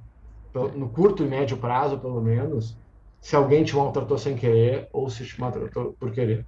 no 0.77 0.91
curto 0.91 1.25
e 1.25 1.27
médio 1.27 1.57
prazo, 1.57 1.99
pelo 1.99 2.21
menos, 2.21 2.77
se 3.23 3.35
alguém 3.35 3.65
te 3.65 3.75
maltratou 3.75 4.19
sem 4.19 4.37
querer 4.37 4.87
ou 4.93 5.09
se 5.09 5.25
te 5.25 5.41
maltratou 5.41 5.97
por 5.99 6.11
querer. 6.11 6.47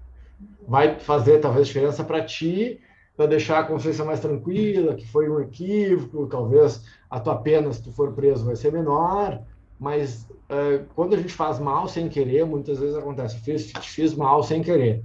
Vai 0.68 1.00
fazer, 1.00 1.40
talvez, 1.40 1.68
diferença 1.68 2.04
para 2.04 2.22
ti 2.22 2.82
para 3.16 3.24
deixar 3.24 3.60
a 3.60 3.64
consciência 3.64 4.04
mais 4.04 4.20
tranquila, 4.20 4.94
que 4.94 5.08
foi 5.08 5.30
um 5.30 5.40
equívoco, 5.40 6.26
talvez 6.26 6.84
a 7.08 7.18
tua 7.18 7.36
pena, 7.36 7.72
se 7.72 7.82
tu 7.82 7.90
for 7.92 8.12
preso, 8.12 8.44
vai 8.44 8.56
ser 8.56 8.70
menor, 8.70 9.42
mas 9.80 10.28
uh, 10.50 10.84
quando 10.94 11.14
a 11.14 11.18
gente 11.18 11.32
faz 11.32 11.58
mal 11.58 11.88
sem 11.88 12.08
querer, 12.08 12.44
muitas 12.44 12.78
vezes 12.78 12.96
acontece, 12.96 13.38
fiz, 13.38 13.72
fiz 13.82 14.14
mal 14.14 14.42
sem 14.42 14.62
querer. 14.62 15.02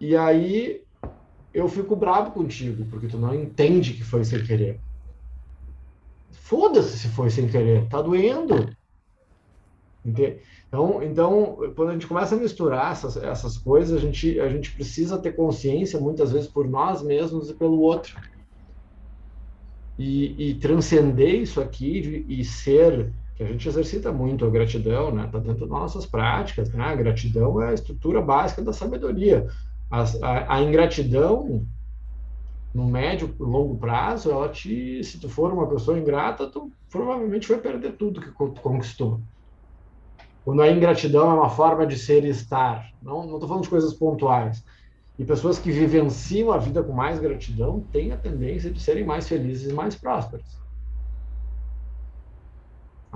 E 0.00 0.16
aí 0.16 0.82
eu 1.52 1.68
fico 1.68 1.96
bravo 1.96 2.30
contigo, 2.30 2.84
porque 2.90 3.08
tu 3.08 3.18
não 3.18 3.34
entende 3.34 3.94
que 3.94 4.04
foi 4.04 4.24
sem 4.24 4.42
querer. 4.44 4.80
Foda-se 6.30 6.98
se 6.98 7.08
foi 7.08 7.30
sem 7.30 7.48
querer, 7.48 7.88
tá 7.88 8.00
doendo. 8.00 8.74
Entende? 10.04 10.40
Então, 10.68 11.02
então, 11.02 11.56
quando 11.74 11.90
a 11.90 11.92
gente 11.94 12.06
começa 12.06 12.34
a 12.34 12.38
misturar 12.38 12.92
essas, 12.92 13.16
essas 13.16 13.56
coisas, 13.56 13.96
a 13.96 14.00
gente, 14.00 14.38
a 14.38 14.48
gente 14.48 14.70
precisa 14.72 15.18
ter 15.18 15.32
consciência, 15.32 15.98
muitas 15.98 16.30
vezes, 16.30 16.46
por 16.46 16.68
nós 16.68 17.02
mesmos 17.02 17.48
e 17.48 17.54
pelo 17.54 17.80
outro. 17.80 18.16
E, 19.98 20.50
e 20.50 20.54
transcender 20.54 21.34
isso 21.40 21.60
aqui 21.60 22.24
e 22.28 22.44
ser, 22.44 23.12
que 23.38 23.44
a 23.44 23.46
gente 23.46 23.68
exercita 23.68 24.10
muito 24.10 24.44
a 24.44 24.50
gratidão, 24.50 25.12
né? 25.12 25.26
Está 25.26 25.38
dentro 25.38 25.60
das 25.60 25.68
nossas 25.68 26.04
práticas, 26.04 26.72
né? 26.72 26.82
A 26.82 26.96
gratidão 26.96 27.62
é 27.62 27.68
a 27.68 27.72
estrutura 27.72 28.20
básica 28.20 28.60
da 28.60 28.72
sabedoria. 28.72 29.46
A, 29.88 30.02
a, 30.02 30.56
a 30.56 30.60
ingratidão, 30.60 31.64
no 32.74 32.84
médio 32.88 33.32
e 33.38 33.42
longo 33.42 33.78
prazo, 33.78 34.32
ela 34.32 34.48
te, 34.48 35.04
se 35.04 35.20
tu 35.20 35.28
for 35.28 35.52
uma 35.52 35.68
pessoa 35.68 35.96
ingrata, 35.96 36.48
tu 36.48 36.72
provavelmente 36.90 37.48
vai 37.48 37.58
perder 37.58 37.92
tudo 37.92 38.20
que 38.20 38.32
conquistou. 38.32 39.20
Quando 40.44 40.60
a 40.60 40.72
ingratidão 40.72 41.30
é 41.30 41.34
uma 41.34 41.48
forma 41.48 41.86
de 41.86 41.96
ser 41.96 42.24
e 42.24 42.30
estar. 42.30 42.90
Não 43.00 43.22
estou 43.22 43.46
falando 43.46 43.62
de 43.62 43.70
coisas 43.70 43.94
pontuais. 43.94 44.64
E 45.16 45.24
pessoas 45.24 45.60
que 45.60 45.70
vivenciam 45.70 46.50
a 46.50 46.58
vida 46.58 46.82
com 46.82 46.92
mais 46.92 47.20
gratidão 47.20 47.84
têm 47.92 48.10
a 48.10 48.16
tendência 48.16 48.68
de 48.68 48.80
serem 48.80 49.04
mais 49.04 49.28
felizes 49.28 49.70
e 49.70 49.72
mais 49.72 49.94
prósperas. 49.94 50.58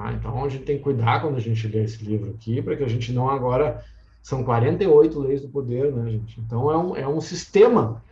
Ah, 0.03 0.13
então 0.13 0.45
a 0.45 0.49
gente 0.49 0.65
tem 0.65 0.79
que 0.79 0.83
cuidar 0.83 1.21
quando 1.21 1.37
a 1.37 1.41
gente 1.41 1.69
lê 1.69 1.85
esse 1.85 2.05
livro 2.05 2.31
aqui, 2.31 2.61
para 2.61 2.77
que 2.77 2.83
a 2.83 2.89
gente 2.89 3.13
não 3.13 3.31
agora. 3.31 3.85
São 4.21 4.45
48 4.45 5.19
leis 5.21 5.43
do 5.43 5.49
poder, 5.49 5.93
né, 5.93 6.11
gente? 6.11 6.41
Então 6.41 6.71
é 6.71 6.77
um, 6.77 6.97
é 6.97 7.09
um 7.09 7.21
sistema. 7.21 8.03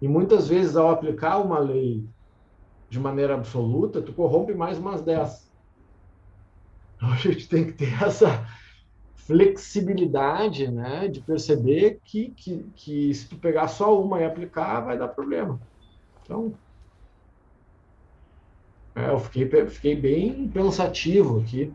E 0.00 0.08
muitas 0.08 0.48
vezes, 0.48 0.76
ao 0.76 0.90
aplicar 0.90 1.38
uma 1.38 1.58
lei 1.58 2.06
de 2.88 2.98
maneira 2.98 3.34
absoluta, 3.34 4.02
tu 4.02 4.12
corrompe 4.12 4.52
mais 4.52 4.78
umas 4.78 5.00
10. 5.00 5.50
Então 6.96 7.12
a 7.12 7.16
gente 7.16 7.48
tem 7.48 7.64
que 7.64 7.72
ter 7.72 8.02
essa 8.02 8.46
flexibilidade, 9.14 10.70
né, 10.70 11.08
de 11.08 11.20
perceber 11.20 12.00
que, 12.04 12.30
que, 12.30 12.66
que 12.76 13.14
se 13.14 13.28
tu 13.28 13.36
pegar 13.36 13.68
só 13.68 13.98
uma 14.02 14.20
e 14.20 14.24
aplicar, 14.24 14.80
vai 14.80 14.98
dar 14.98 15.08
problema. 15.08 15.60
Então, 16.24 16.52
eu 19.08 19.18
fiquei, 19.18 19.66
fiquei 19.66 19.96
bem 19.96 20.48
pensativo 20.48 21.40
aqui 21.40 21.72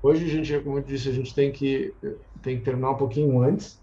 Hoje 0.00 0.24
a 0.24 0.28
gente, 0.28 0.60
como 0.60 0.78
eu 0.78 0.82
disse, 0.82 1.08
a 1.08 1.12
gente 1.12 1.34
tem 1.34 1.50
que, 1.50 1.92
tem 2.40 2.58
que 2.58 2.64
terminar 2.64 2.92
um 2.92 2.96
pouquinho 2.96 3.42
antes. 3.42 3.80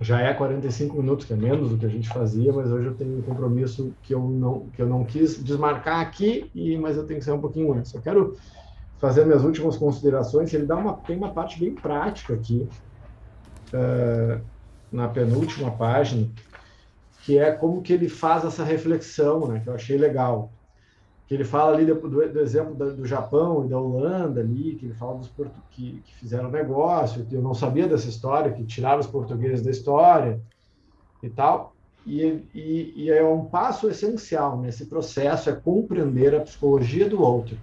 Já 0.00 0.20
é 0.20 0.32
45 0.32 0.96
minutos, 0.96 1.26
que 1.26 1.32
é 1.32 1.36
menos 1.36 1.70
do 1.70 1.76
que 1.76 1.84
a 1.84 1.88
gente 1.88 2.08
fazia, 2.08 2.52
mas 2.52 2.70
hoje 2.70 2.86
eu 2.86 2.94
tenho 2.94 3.18
um 3.18 3.22
compromisso 3.22 3.92
que 4.04 4.14
eu 4.14 4.20
não, 4.20 4.68
que 4.68 4.80
eu 4.80 4.86
não 4.86 5.04
quis 5.04 5.42
desmarcar 5.42 6.00
aqui, 6.00 6.48
e, 6.54 6.78
mas 6.78 6.96
eu 6.96 7.04
tenho 7.04 7.18
que 7.18 7.24
sair 7.24 7.34
um 7.34 7.40
pouquinho 7.40 7.72
antes. 7.74 7.92
Eu 7.92 8.00
quero 8.00 8.36
fazer 8.98 9.24
minhas 9.24 9.42
últimas 9.42 9.76
considerações. 9.76 10.54
Ele 10.54 10.66
dá 10.66 10.76
uma, 10.76 10.94
tem 10.94 11.16
uma 11.16 11.32
parte 11.32 11.58
bem 11.58 11.74
prática 11.74 12.34
aqui, 12.34 12.68
uh, 13.74 14.40
na 14.92 15.08
penúltima 15.08 15.72
página, 15.72 16.28
que 17.24 17.36
é 17.36 17.50
como 17.50 17.82
que 17.82 17.92
ele 17.92 18.08
faz 18.08 18.44
essa 18.44 18.62
reflexão, 18.62 19.48
né, 19.48 19.60
que 19.60 19.68
eu 19.68 19.74
achei 19.74 19.98
legal 19.98 20.52
que 21.28 21.34
ele 21.34 21.44
fala 21.44 21.74
ali 21.74 21.84
do, 21.84 21.94
do 21.94 22.40
exemplo 22.40 22.74
do, 22.74 22.96
do, 22.96 23.06
Japão 23.06 23.66
e 23.66 23.68
da 23.68 23.78
Holanda 23.78 24.40
ali, 24.40 24.76
que 24.76 24.86
ele 24.86 24.94
fala 24.94 25.18
dos 25.18 25.30
que, 25.70 26.00
que 26.00 26.14
fizeram 26.14 26.50
negócio, 26.50 27.26
eu 27.30 27.42
não 27.42 27.52
sabia 27.52 27.86
dessa 27.86 28.08
história, 28.08 28.50
que 28.50 28.64
tiraram 28.64 28.98
os 28.98 29.06
portugueses 29.06 29.62
da 29.62 29.70
história 29.70 30.40
e 31.22 31.28
tal. 31.28 31.74
E, 32.06 32.42
e, 32.54 32.94
e 32.96 33.10
é 33.10 33.22
um 33.22 33.44
passo 33.44 33.90
essencial 33.90 34.58
nesse 34.58 34.86
processo 34.86 35.50
é 35.50 35.52
compreender 35.52 36.34
a 36.34 36.40
psicologia 36.40 37.06
do 37.06 37.20
outro. 37.20 37.58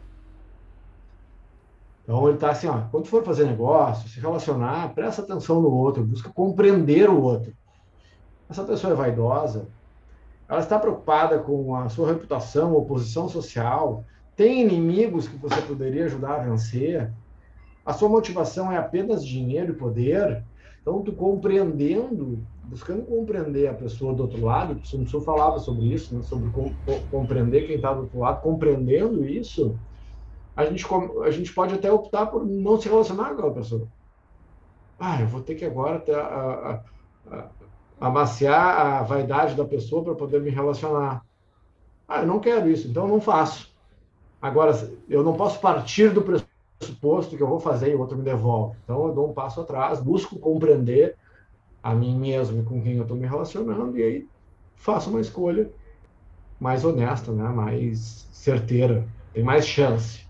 Então 2.04 2.28
ele 2.28 2.36
está 2.36 2.52
assim, 2.52 2.68
ó, 2.68 2.82
quando 2.92 3.08
for 3.08 3.24
fazer 3.24 3.46
negócio, 3.46 4.08
se 4.08 4.20
relacionar, 4.20 4.94
presta 4.94 5.24
atenção 5.24 5.60
no 5.60 5.72
outro, 5.72 6.04
busca 6.04 6.30
compreender 6.30 7.10
o 7.10 7.20
outro. 7.20 7.52
Essa 8.48 8.64
pessoa 8.64 8.94
é 8.94 8.96
vaidosa, 8.96 9.68
ela 10.48 10.60
está 10.60 10.78
preocupada 10.78 11.40
com 11.40 11.76
a 11.76 11.90
sua 11.90 12.08
reputação 12.08 12.74
ou 12.74 12.86
posição 12.86 13.28
social, 13.28 14.04
tem 14.36 14.62
inimigos 14.62 15.28
que 15.28 15.38
você 15.38 15.62
poderia 15.62 16.06
ajudar 16.06 16.36
a 16.36 16.44
vencer, 16.44 17.12
a 17.86 17.94
sua 17.94 18.10
motivação 18.10 18.72
é 18.72 18.78
apenas 18.78 19.26
dinheiro 19.26 19.72
e 19.72 19.76
poder, 19.76 20.44
então 20.82 21.02
tu 21.02 21.14
compreendendo, 21.14 22.40
buscando 22.64 23.04
compreender 23.04 23.68
a 23.68 23.74
pessoa 23.74 24.14
do 24.14 24.24
outro 24.24 24.44
lado, 24.44 24.74
o 24.74 24.76
Tzu 24.80 25.22
falava 25.22 25.60
sobre 25.60 25.86
isso, 25.86 26.16
né, 26.16 26.22
sobre 26.22 26.50
com, 26.52 26.72
compreender 27.10 27.66
quem 27.66 27.78
está 27.78 27.94
do 27.94 28.02
outro 28.02 28.20
lado, 28.20 28.42
compreendendo 28.42 29.26
isso, 29.28 29.76
a 30.56 30.66
gente, 30.66 30.86
a 31.24 31.32
gente 31.32 31.54
pode 31.54 31.74
até 31.74 31.92
optar 31.92 32.28
por 32.28 32.46
não 32.46 32.80
se 32.80 32.88
relacionar 32.88 33.26
com 33.26 33.34
aquela 33.34 33.54
pessoa. 33.54 33.88
Ah, 34.98 35.20
eu 35.20 35.28
vou 35.28 35.42
ter 35.42 35.56
que 35.56 35.66
agora 35.66 36.00
ter 36.00 36.16
a, 36.16 36.82
a, 37.30 37.36
a 37.36 37.50
amaciar 38.00 38.80
a 38.80 39.04
vaidade 39.04 39.56
da 39.56 39.66
pessoa 39.66 40.04
para 40.04 40.16
poder 40.16 40.42
me 40.42 40.50
relacionar. 40.50 41.24
Ah, 42.08 42.22
eu 42.22 42.28
não 42.28 42.40
quero 42.40 42.70
isso, 42.70 42.88
então 42.88 43.04
eu 43.04 43.10
não 43.10 43.22
faço. 43.22 43.74
Agora, 44.42 44.72
eu 45.10 45.24
não 45.24 45.34
posso 45.34 45.60
partir 45.60 46.10
do 46.10 46.22
pressuposto 46.22 47.36
que 47.36 47.42
eu 47.42 47.48
vou 47.48 47.60
fazer 47.60 47.92
e 47.92 47.96
o 47.96 48.00
outro 48.00 48.18
me 48.18 48.24
devolve. 48.24 48.78
Então, 48.84 49.08
eu 49.08 49.14
dou 49.14 49.30
um 49.30 49.34
passo 49.34 49.62
atrás, 49.62 50.00
busco 50.00 50.38
compreender 50.38 51.16
a 51.82 51.96
mim 51.96 52.18
mesmo 52.18 52.64
com 52.64 52.82
quem 52.82 52.98
eu 52.98 53.04
estou 53.04 53.18
me 53.18 53.28
relacionando 53.28 53.98
e 53.98 54.04
aí 54.04 54.28
faço 54.76 55.10
uma 55.10 55.22
escolha 55.22 55.72
mais 56.60 56.84
honesta, 56.84 57.32
né? 57.32 57.48
mais 57.50 58.28
certeira, 58.32 59.08
tem 59.34 59.44
mais 59.44 59.68
chance. 59.68 60.26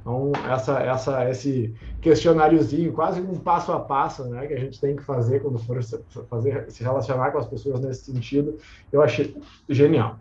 Então, 0.00 0.32
essa, 0.50 0.80
essa, 0.80 1.30
esse 1.30 1.74
questionáriozinho, 2.00 2.92
quase 2.92 3.20
um 3.20 3.38
passo 3.38 3.72
a 3.72 3.80
passo, 3.80 4.24
né, 4.24 4.46
que 4.46 4.54
a 4.54 4.58
gente 4.58 4.80
tem 4.80 4.96
que 4.96 5.02
fazer 5.02 5.40
quando 5.40 5.58
for 5.58 5.80
fazer, 6.28 6.70
se 6.70 6.82
relacionar 6.82 7.30
com 7.30 7.38
as 7.38 7.46
pessoas 7.46 7.80
nesse 7.80 8.12
sentido, 8.12 8.58
eu 8.92 9.02
achei 9.02 9.36
genial. 9.68 10.18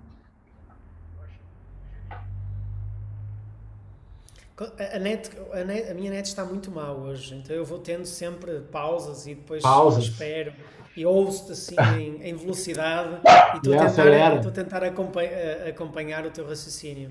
A, 4.57 4.99
net, 4.99 5.31
a, 5.53 5.63
net, 5.63 5.89
a, 5.89 5.93
minha 5.93 6.11
net 6.11 6.27
está 6.27 6.43
muito 6.43 6.69
mal 6.69 6.99
hoje, 6.99 7.33
então 7.33 7.55
eu 7.55 7.63
vou 7.63 7.79
tendo 7.79 8.05
sempre 8.05 8.59
pausas 8.59 9.25
e 9.25 9.33
depois 9.33 9.63
pausas. 9.63 10.03
espero 10.03 10.51
e 10.97 11.05
ouço-te 11.05 11.53
assim 11.53 11.75
em, 11.97 12.29
em, 12.29 12.35
velocidade 12.35 13.21
e 13.53 13.57
estou 13.57 13.73
a 13.73 13.89
tentar, 13.89 14.35
estou 14.35 14.51
a 14.51 14.53
tentar 14.53 14.83
acompanhar, 14.83 15.67
acompanhar 15.69 16.25
o 16.25 16.29
teu 16.29 16.45
raciocínio. 16.45 17.09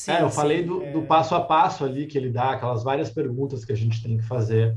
Sim, 0.00 0.12
é, 0.12 0.22
eu 0.22 0.30
sim, 0.30 0.36
falei 0.36 0.62
do, 0.62 0.82
é... 0.82 0.92
do, 0.92 1.02
passo 1.02 1.34
a 1.34 1.42
passo 1.42 1.84
ali 1.84 2.06
que 2.06 2.16
ele 2.16 2.30
dá, 2.30 2.52
aquelas 2.52 2.82
várias 2.82 3.10
perguntas 3.10 3.66
que 3.66 3.72
a 3.72 3.76
gente 3.76 4.02
tem 4.02 4.16
que 4.16 4.22
fazer. 4.22 4.74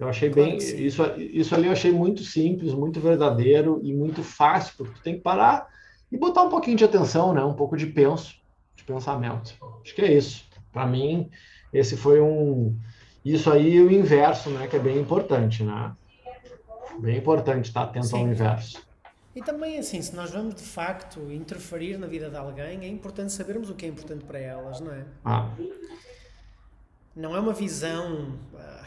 Eu 0.00 0.08
achei 0.08 0.28
claro 0.28 0.50
bem. 0.50 0.58
Isso, 0.58 1.00
isso 1.16 1.54
ali 1.54 1.66
eu 1.66 1.72
achei 1.72 1.92
muito 1.92 2.24
simples, 2.24 2.74
muito 2.74 2.98
verdadeiro 2.98 3.78
e 3.84 3.94
muito 3.94 4.24
fácil, 4.24 4.74
porque 4.76 4.94
tu 4.94 5.00
tem 5.00 5.14
que 5.14 5.20
parar 5.20 5.68
e 6.10 6.16
botar 6.16 6.42
um 6.42 6.48
pouquinho 6.48 6.76
de 6.76 6.84
atenção, 6.84 7.32
né? 7.32 7.44
Um 7.44 7.54
pouco 7.54 7.76
de 7.76 7.86
penso, 7.86 8.34
de 8.74 8.82
pensamento. 8.82 9.54
Acho 9.80 9.94
que 9.94 10.02
é 10.02 10.12
isso. 10.12 10.44
Para 10.72 10.88
mim, 10.88 11.30
esse 11.72 11.96
foi 11.96 12.20
um. 12.20 12.76
Isso 13.24 13.52
aí 13.52 13.80
o 13.80 13.92
inverso, 13.92 14.50
né? 14.50 14.66
Que 14.66 14.74
é 14.74 14.80
bem 14.80 14.98
importante, 14.98 15.62
né? 15.62 15.92
Bem 16.98 17.16
importante 17.16 17.66
estar 17.66 17.84
atento 17.84 18.08
sim. 18.08 18.16
ao 18.16 18.26
inverso. 18.26 18.82
E 19.34 19.42
também, 19.42 19.78
assim, 19.78 20.00
se 20.00 20.14
nós 20.14 20.30
vamos 20.30 20.54
de 20.54 20.62
facto 20.62 21.20
interferir 21.32 21.98
na 21.98 22.06
vida 22.06 22.30
de 22.30 22.36
alguém, 22.36 22.84
é 22.84 22.88
importante 22.88 23.32
sabermos 23.32 23.68
o 23.68 23.74
que 23.74 23.84
é 23.84 23.88
importante 23.88 24.24
para 24.24 24.38
elas, 24.38 24.78
não 24.80 24.92
é? 24.92 25.04
Ah. 25.24 25.50
Não 27.16 27.34
é 27.34 27.40
uma 27.40 27.52
visão. 27.52 28.38
Uh, 28.52 28.84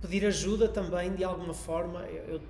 pedir 0.00 0.26
ajuda 0.26 0.68
também, 0.68 1.14
de 1.14 1.22
alguma 1.22 1.54
forma. 1.54 2.00
Eu, 2.06 2.34
eu, 2.34 2.40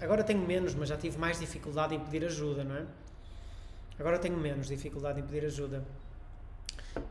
agora 0.00 0.22
tenho 0.22 0.44
menos, 0.46 0.74
mas 0.74 0.90
já 0.90 0.96
tive 0.96 1.16
mais 1.16 1.38
dificuldade 1.38 1.94
em 1.94 2.00
pedir 2.00 2.24
ajuda, 2.26 2.62
não 2.62 2.76
é? 2.76 2.86
Agora 3.98 4.18
tenho 4.18 4.36
menos 4.36 4.68
dificuldade 4.68 5.20
em 5.20 5.22
pedir 5.22 5.46
ajuda. 5.46 5.82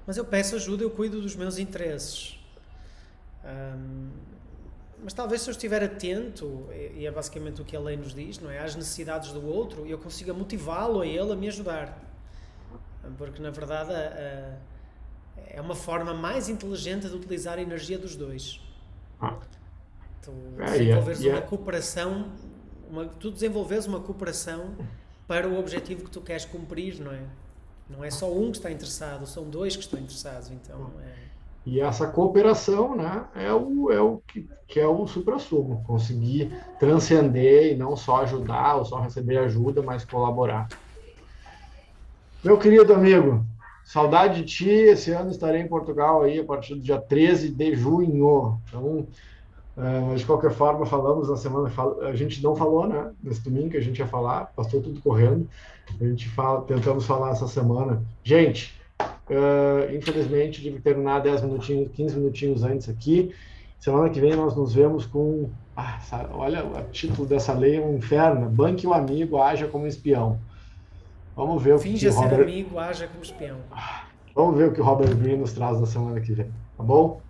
Mas 0.05 0.15
eu 0.17 0.25
peço 0.25 0.55
ajuda, 0.55 0.83
eu 0.83 0.91
cuido 0.91 1.21
dos 1.21 1.35
meus 1.35 1.57
interesses. 1.57 2.39
Um, 3.43 4.09
mas 5.03 5.13
talvez 5.13 5.41
se 5.41 5.49
eu 5.49 5.51
estiver 5.51 5.83
atento, 5.83 6.67
e 6.95 7.05
é 7.05 7.11
basicamente 7.11 7.61
o 7.61 7.65
que 7.65 7.75
a 7.75 7.79
lei 7.79 7.95
nos 7.95 8.13
diz, 8.13 8.39
não 8.39 8.49
é? 8.49 8.59
Às 8.59 8.75
necessidades 8.75 9.31
do 9.31 9.45
outro, 9.45 9.85
eu 9.85 9.97
consiga 9.97 10.33
motivá-lo 10.33 11.01
a 11.01 11.07
ele 11.07 11.31
a 11.31 11.35
me 11.35 11.47
ajudar. 11.47 12.01
Porque, 13.17 13.41
na 13.41 13.51
verdade, 13.51 13.91
é 13.91 15.61
uma 15.61 15.75
forma 15.75 16.13
mais 16.13 16.49
inteligente 16.49 17.07
de 17.07 17.15
utilizar 17.15 17.57
a 17.57 17.61
energia 17.61 17.97
dos 17.97 18.15
dois. 18.15 18.59
Ah. 19.21 19.37
Tu 20.21 20.31
é, 20.59 20.65
desenvolveres 20.65 21.19
yeah, 21.21 21.41
uma 21.41 21.47
cooperação, 21.47 22.31
uma, 22.89 23.05
tu 23.05 23.31
desenvolves 23.31 23.85
uma 23.85 23.99
cooperação 23.99 24.75
para 25.27 25.47
o 25.47 25.57
objetivo 25.57 26.03
que 26.03 26.11
tu 26.11 26.21
queres 26.21 26.43
cumprir, 26.43 26.99
não 26.99 27.11
é? 27.11 27.23
Não 27.89 28.03
é 28.03 28.11
só 28.11 28.29
um 28.31 28.51
que 28.51 28.57
está 28.57 28.69
interessado, 28.69 29.25
são 29.25 29.49
dois 29.49 29.75
que 29.75 29.83
estão 29.83 29.99
interessados, 29.99 30.51
então... 30.51 30.91
É, 31.01 31.26
e 31.67 31.81
essa 31.81 32.07
cooperação 32.07 32.95
né, 32.95 33.25
é 33.35 33.51
o, 33.51 33.91
é 33.91 33.99
o 33.99 34.21
que, 34.25 34.47
que 34.65 34.79
é 34.79 34.87
o 34.87 35.05
supra-sumo, 35.05 35.83
conseguir 35.85 36.49
transcender 36.79 37.73
e 37.73 37.75
não 37.75 37.93
só 37.97 38.21
ajudar 38.21 38.77
ou 38.77 38.85
só 38.85 39.01
receber 39.01 39.37
ajuda, 39.39 39.81
mas 39.81 40.05
colaborar. 40.05 40.69
Meu 42.41 42.57
querido 42.57 42.93
amigo, 42.93 43.45
saudade 43.83 44.43
de 44.43 44.47
ti. 44.47 44.69
Esse 44.69 45.11
ano 45.11 45.29
estarei 45.29 45.59
em 45.59 45.67
Portugal 45.67 46.21
aí 46.21 46.39
a 46.39 46.45
partir 46.45 46.73
do 46.73 46.79
dia 46.79 47.01
13 47.01 47.49
de 47.49 47.75
junho. 47.75 48.61
Então, 48.69 49.05
é, 49.75 50.15
de 50.15 50.25
qualquer 50.25 50.51
forma, 50.51 50.85
falamos 50.85 51.27
na 51.27 51.35
semana, 51.35 51.69
a 52.07 52.15
gente 52.15 52.41
não 52.41 52.55
falou, 52.55 52.87
né? 52.87 53.11
Nesse 53.21 53.43
domingo 53.43 53.71
que 53.71 53.77
a 53.77 53.81
gente 53.81 53.99
ia 53.99 54.07
falar, 54.07 54.53
passou 54.55 54.81
tudo 54.81 55.01
correndo. 55.01 55.49
A 55.99 56.03
gente 56.05 56.29
fala, 56.29 56.61
tentamos 56.61 57.05
falar 57.05 57.31
essa 57.31 57.45
semana. 57.45 58.01
Gente, 58.23 58.76
Uh, 59.01 59.93
infelizmente, 59.93 60.61
tive 60.61 60.77
que 60.77 60.81
terminar 60.81 61.19
10 61.19 61.43
minutinhos, 61.43 61.91
15 61.91 62.15
minutinhos 62.15 62.63
antes 62.63 62.87
aqui. 62.89 63.33
Semana 63.79 64.09
que 64.09 64.19
vem 64.19 64.35
nós 64.35 64.55
nos 64.55 64.73
vemos 64.73 65.05
com. 65.05 65.49
Ah, 65.75 65.99
olha, 66.31 66.65
o 66.65 66.81
título 66.91 67.27
dessa 67.27 67.53
lei 67.53 67.77
é 67.77 67.81
um 67.81 67.97
inferno. 67.97 68.49
Banque 68.49 68.87
o 68.87 68.93
amigo, 68.93 69.41
haja 69.41 69.67
como 69.67 69.85
espião. 69.85 70.39
Vamos 71.35 71.61
ver 71.61 71.75
o 71.75 71.79
Finge 71.79 72.07
que. 72.07 72.11
Finge 72.11 72.11
ser 72.11 72.31
Robert... 72.31 72.41
amigo, 72.41 72.79
haja 72.79 73.07
como 73.07 73.21
espião. 73.21 73.57
Vamos 74.33 74.57
ver 74.57 74.69
o 74.69 74.73
que 74.73 74.81
o 74.81 74.83
Robert 74.83 75.15
Greene 75.15 75.39
nos 75.39 75.53
traz 75.53 75.79
na 75.79 75.85
semana 75.85 76.19
que 76.19 76.31
vem. 76.31 76.51
Tá 76.77 76.83
bom? 76.83 77.21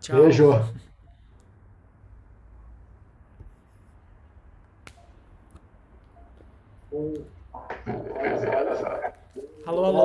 Tchau. 0.00 0.20
Beijo. 0.22 0.52
Alô, 9.66 9.84
alô. 9.84 9.94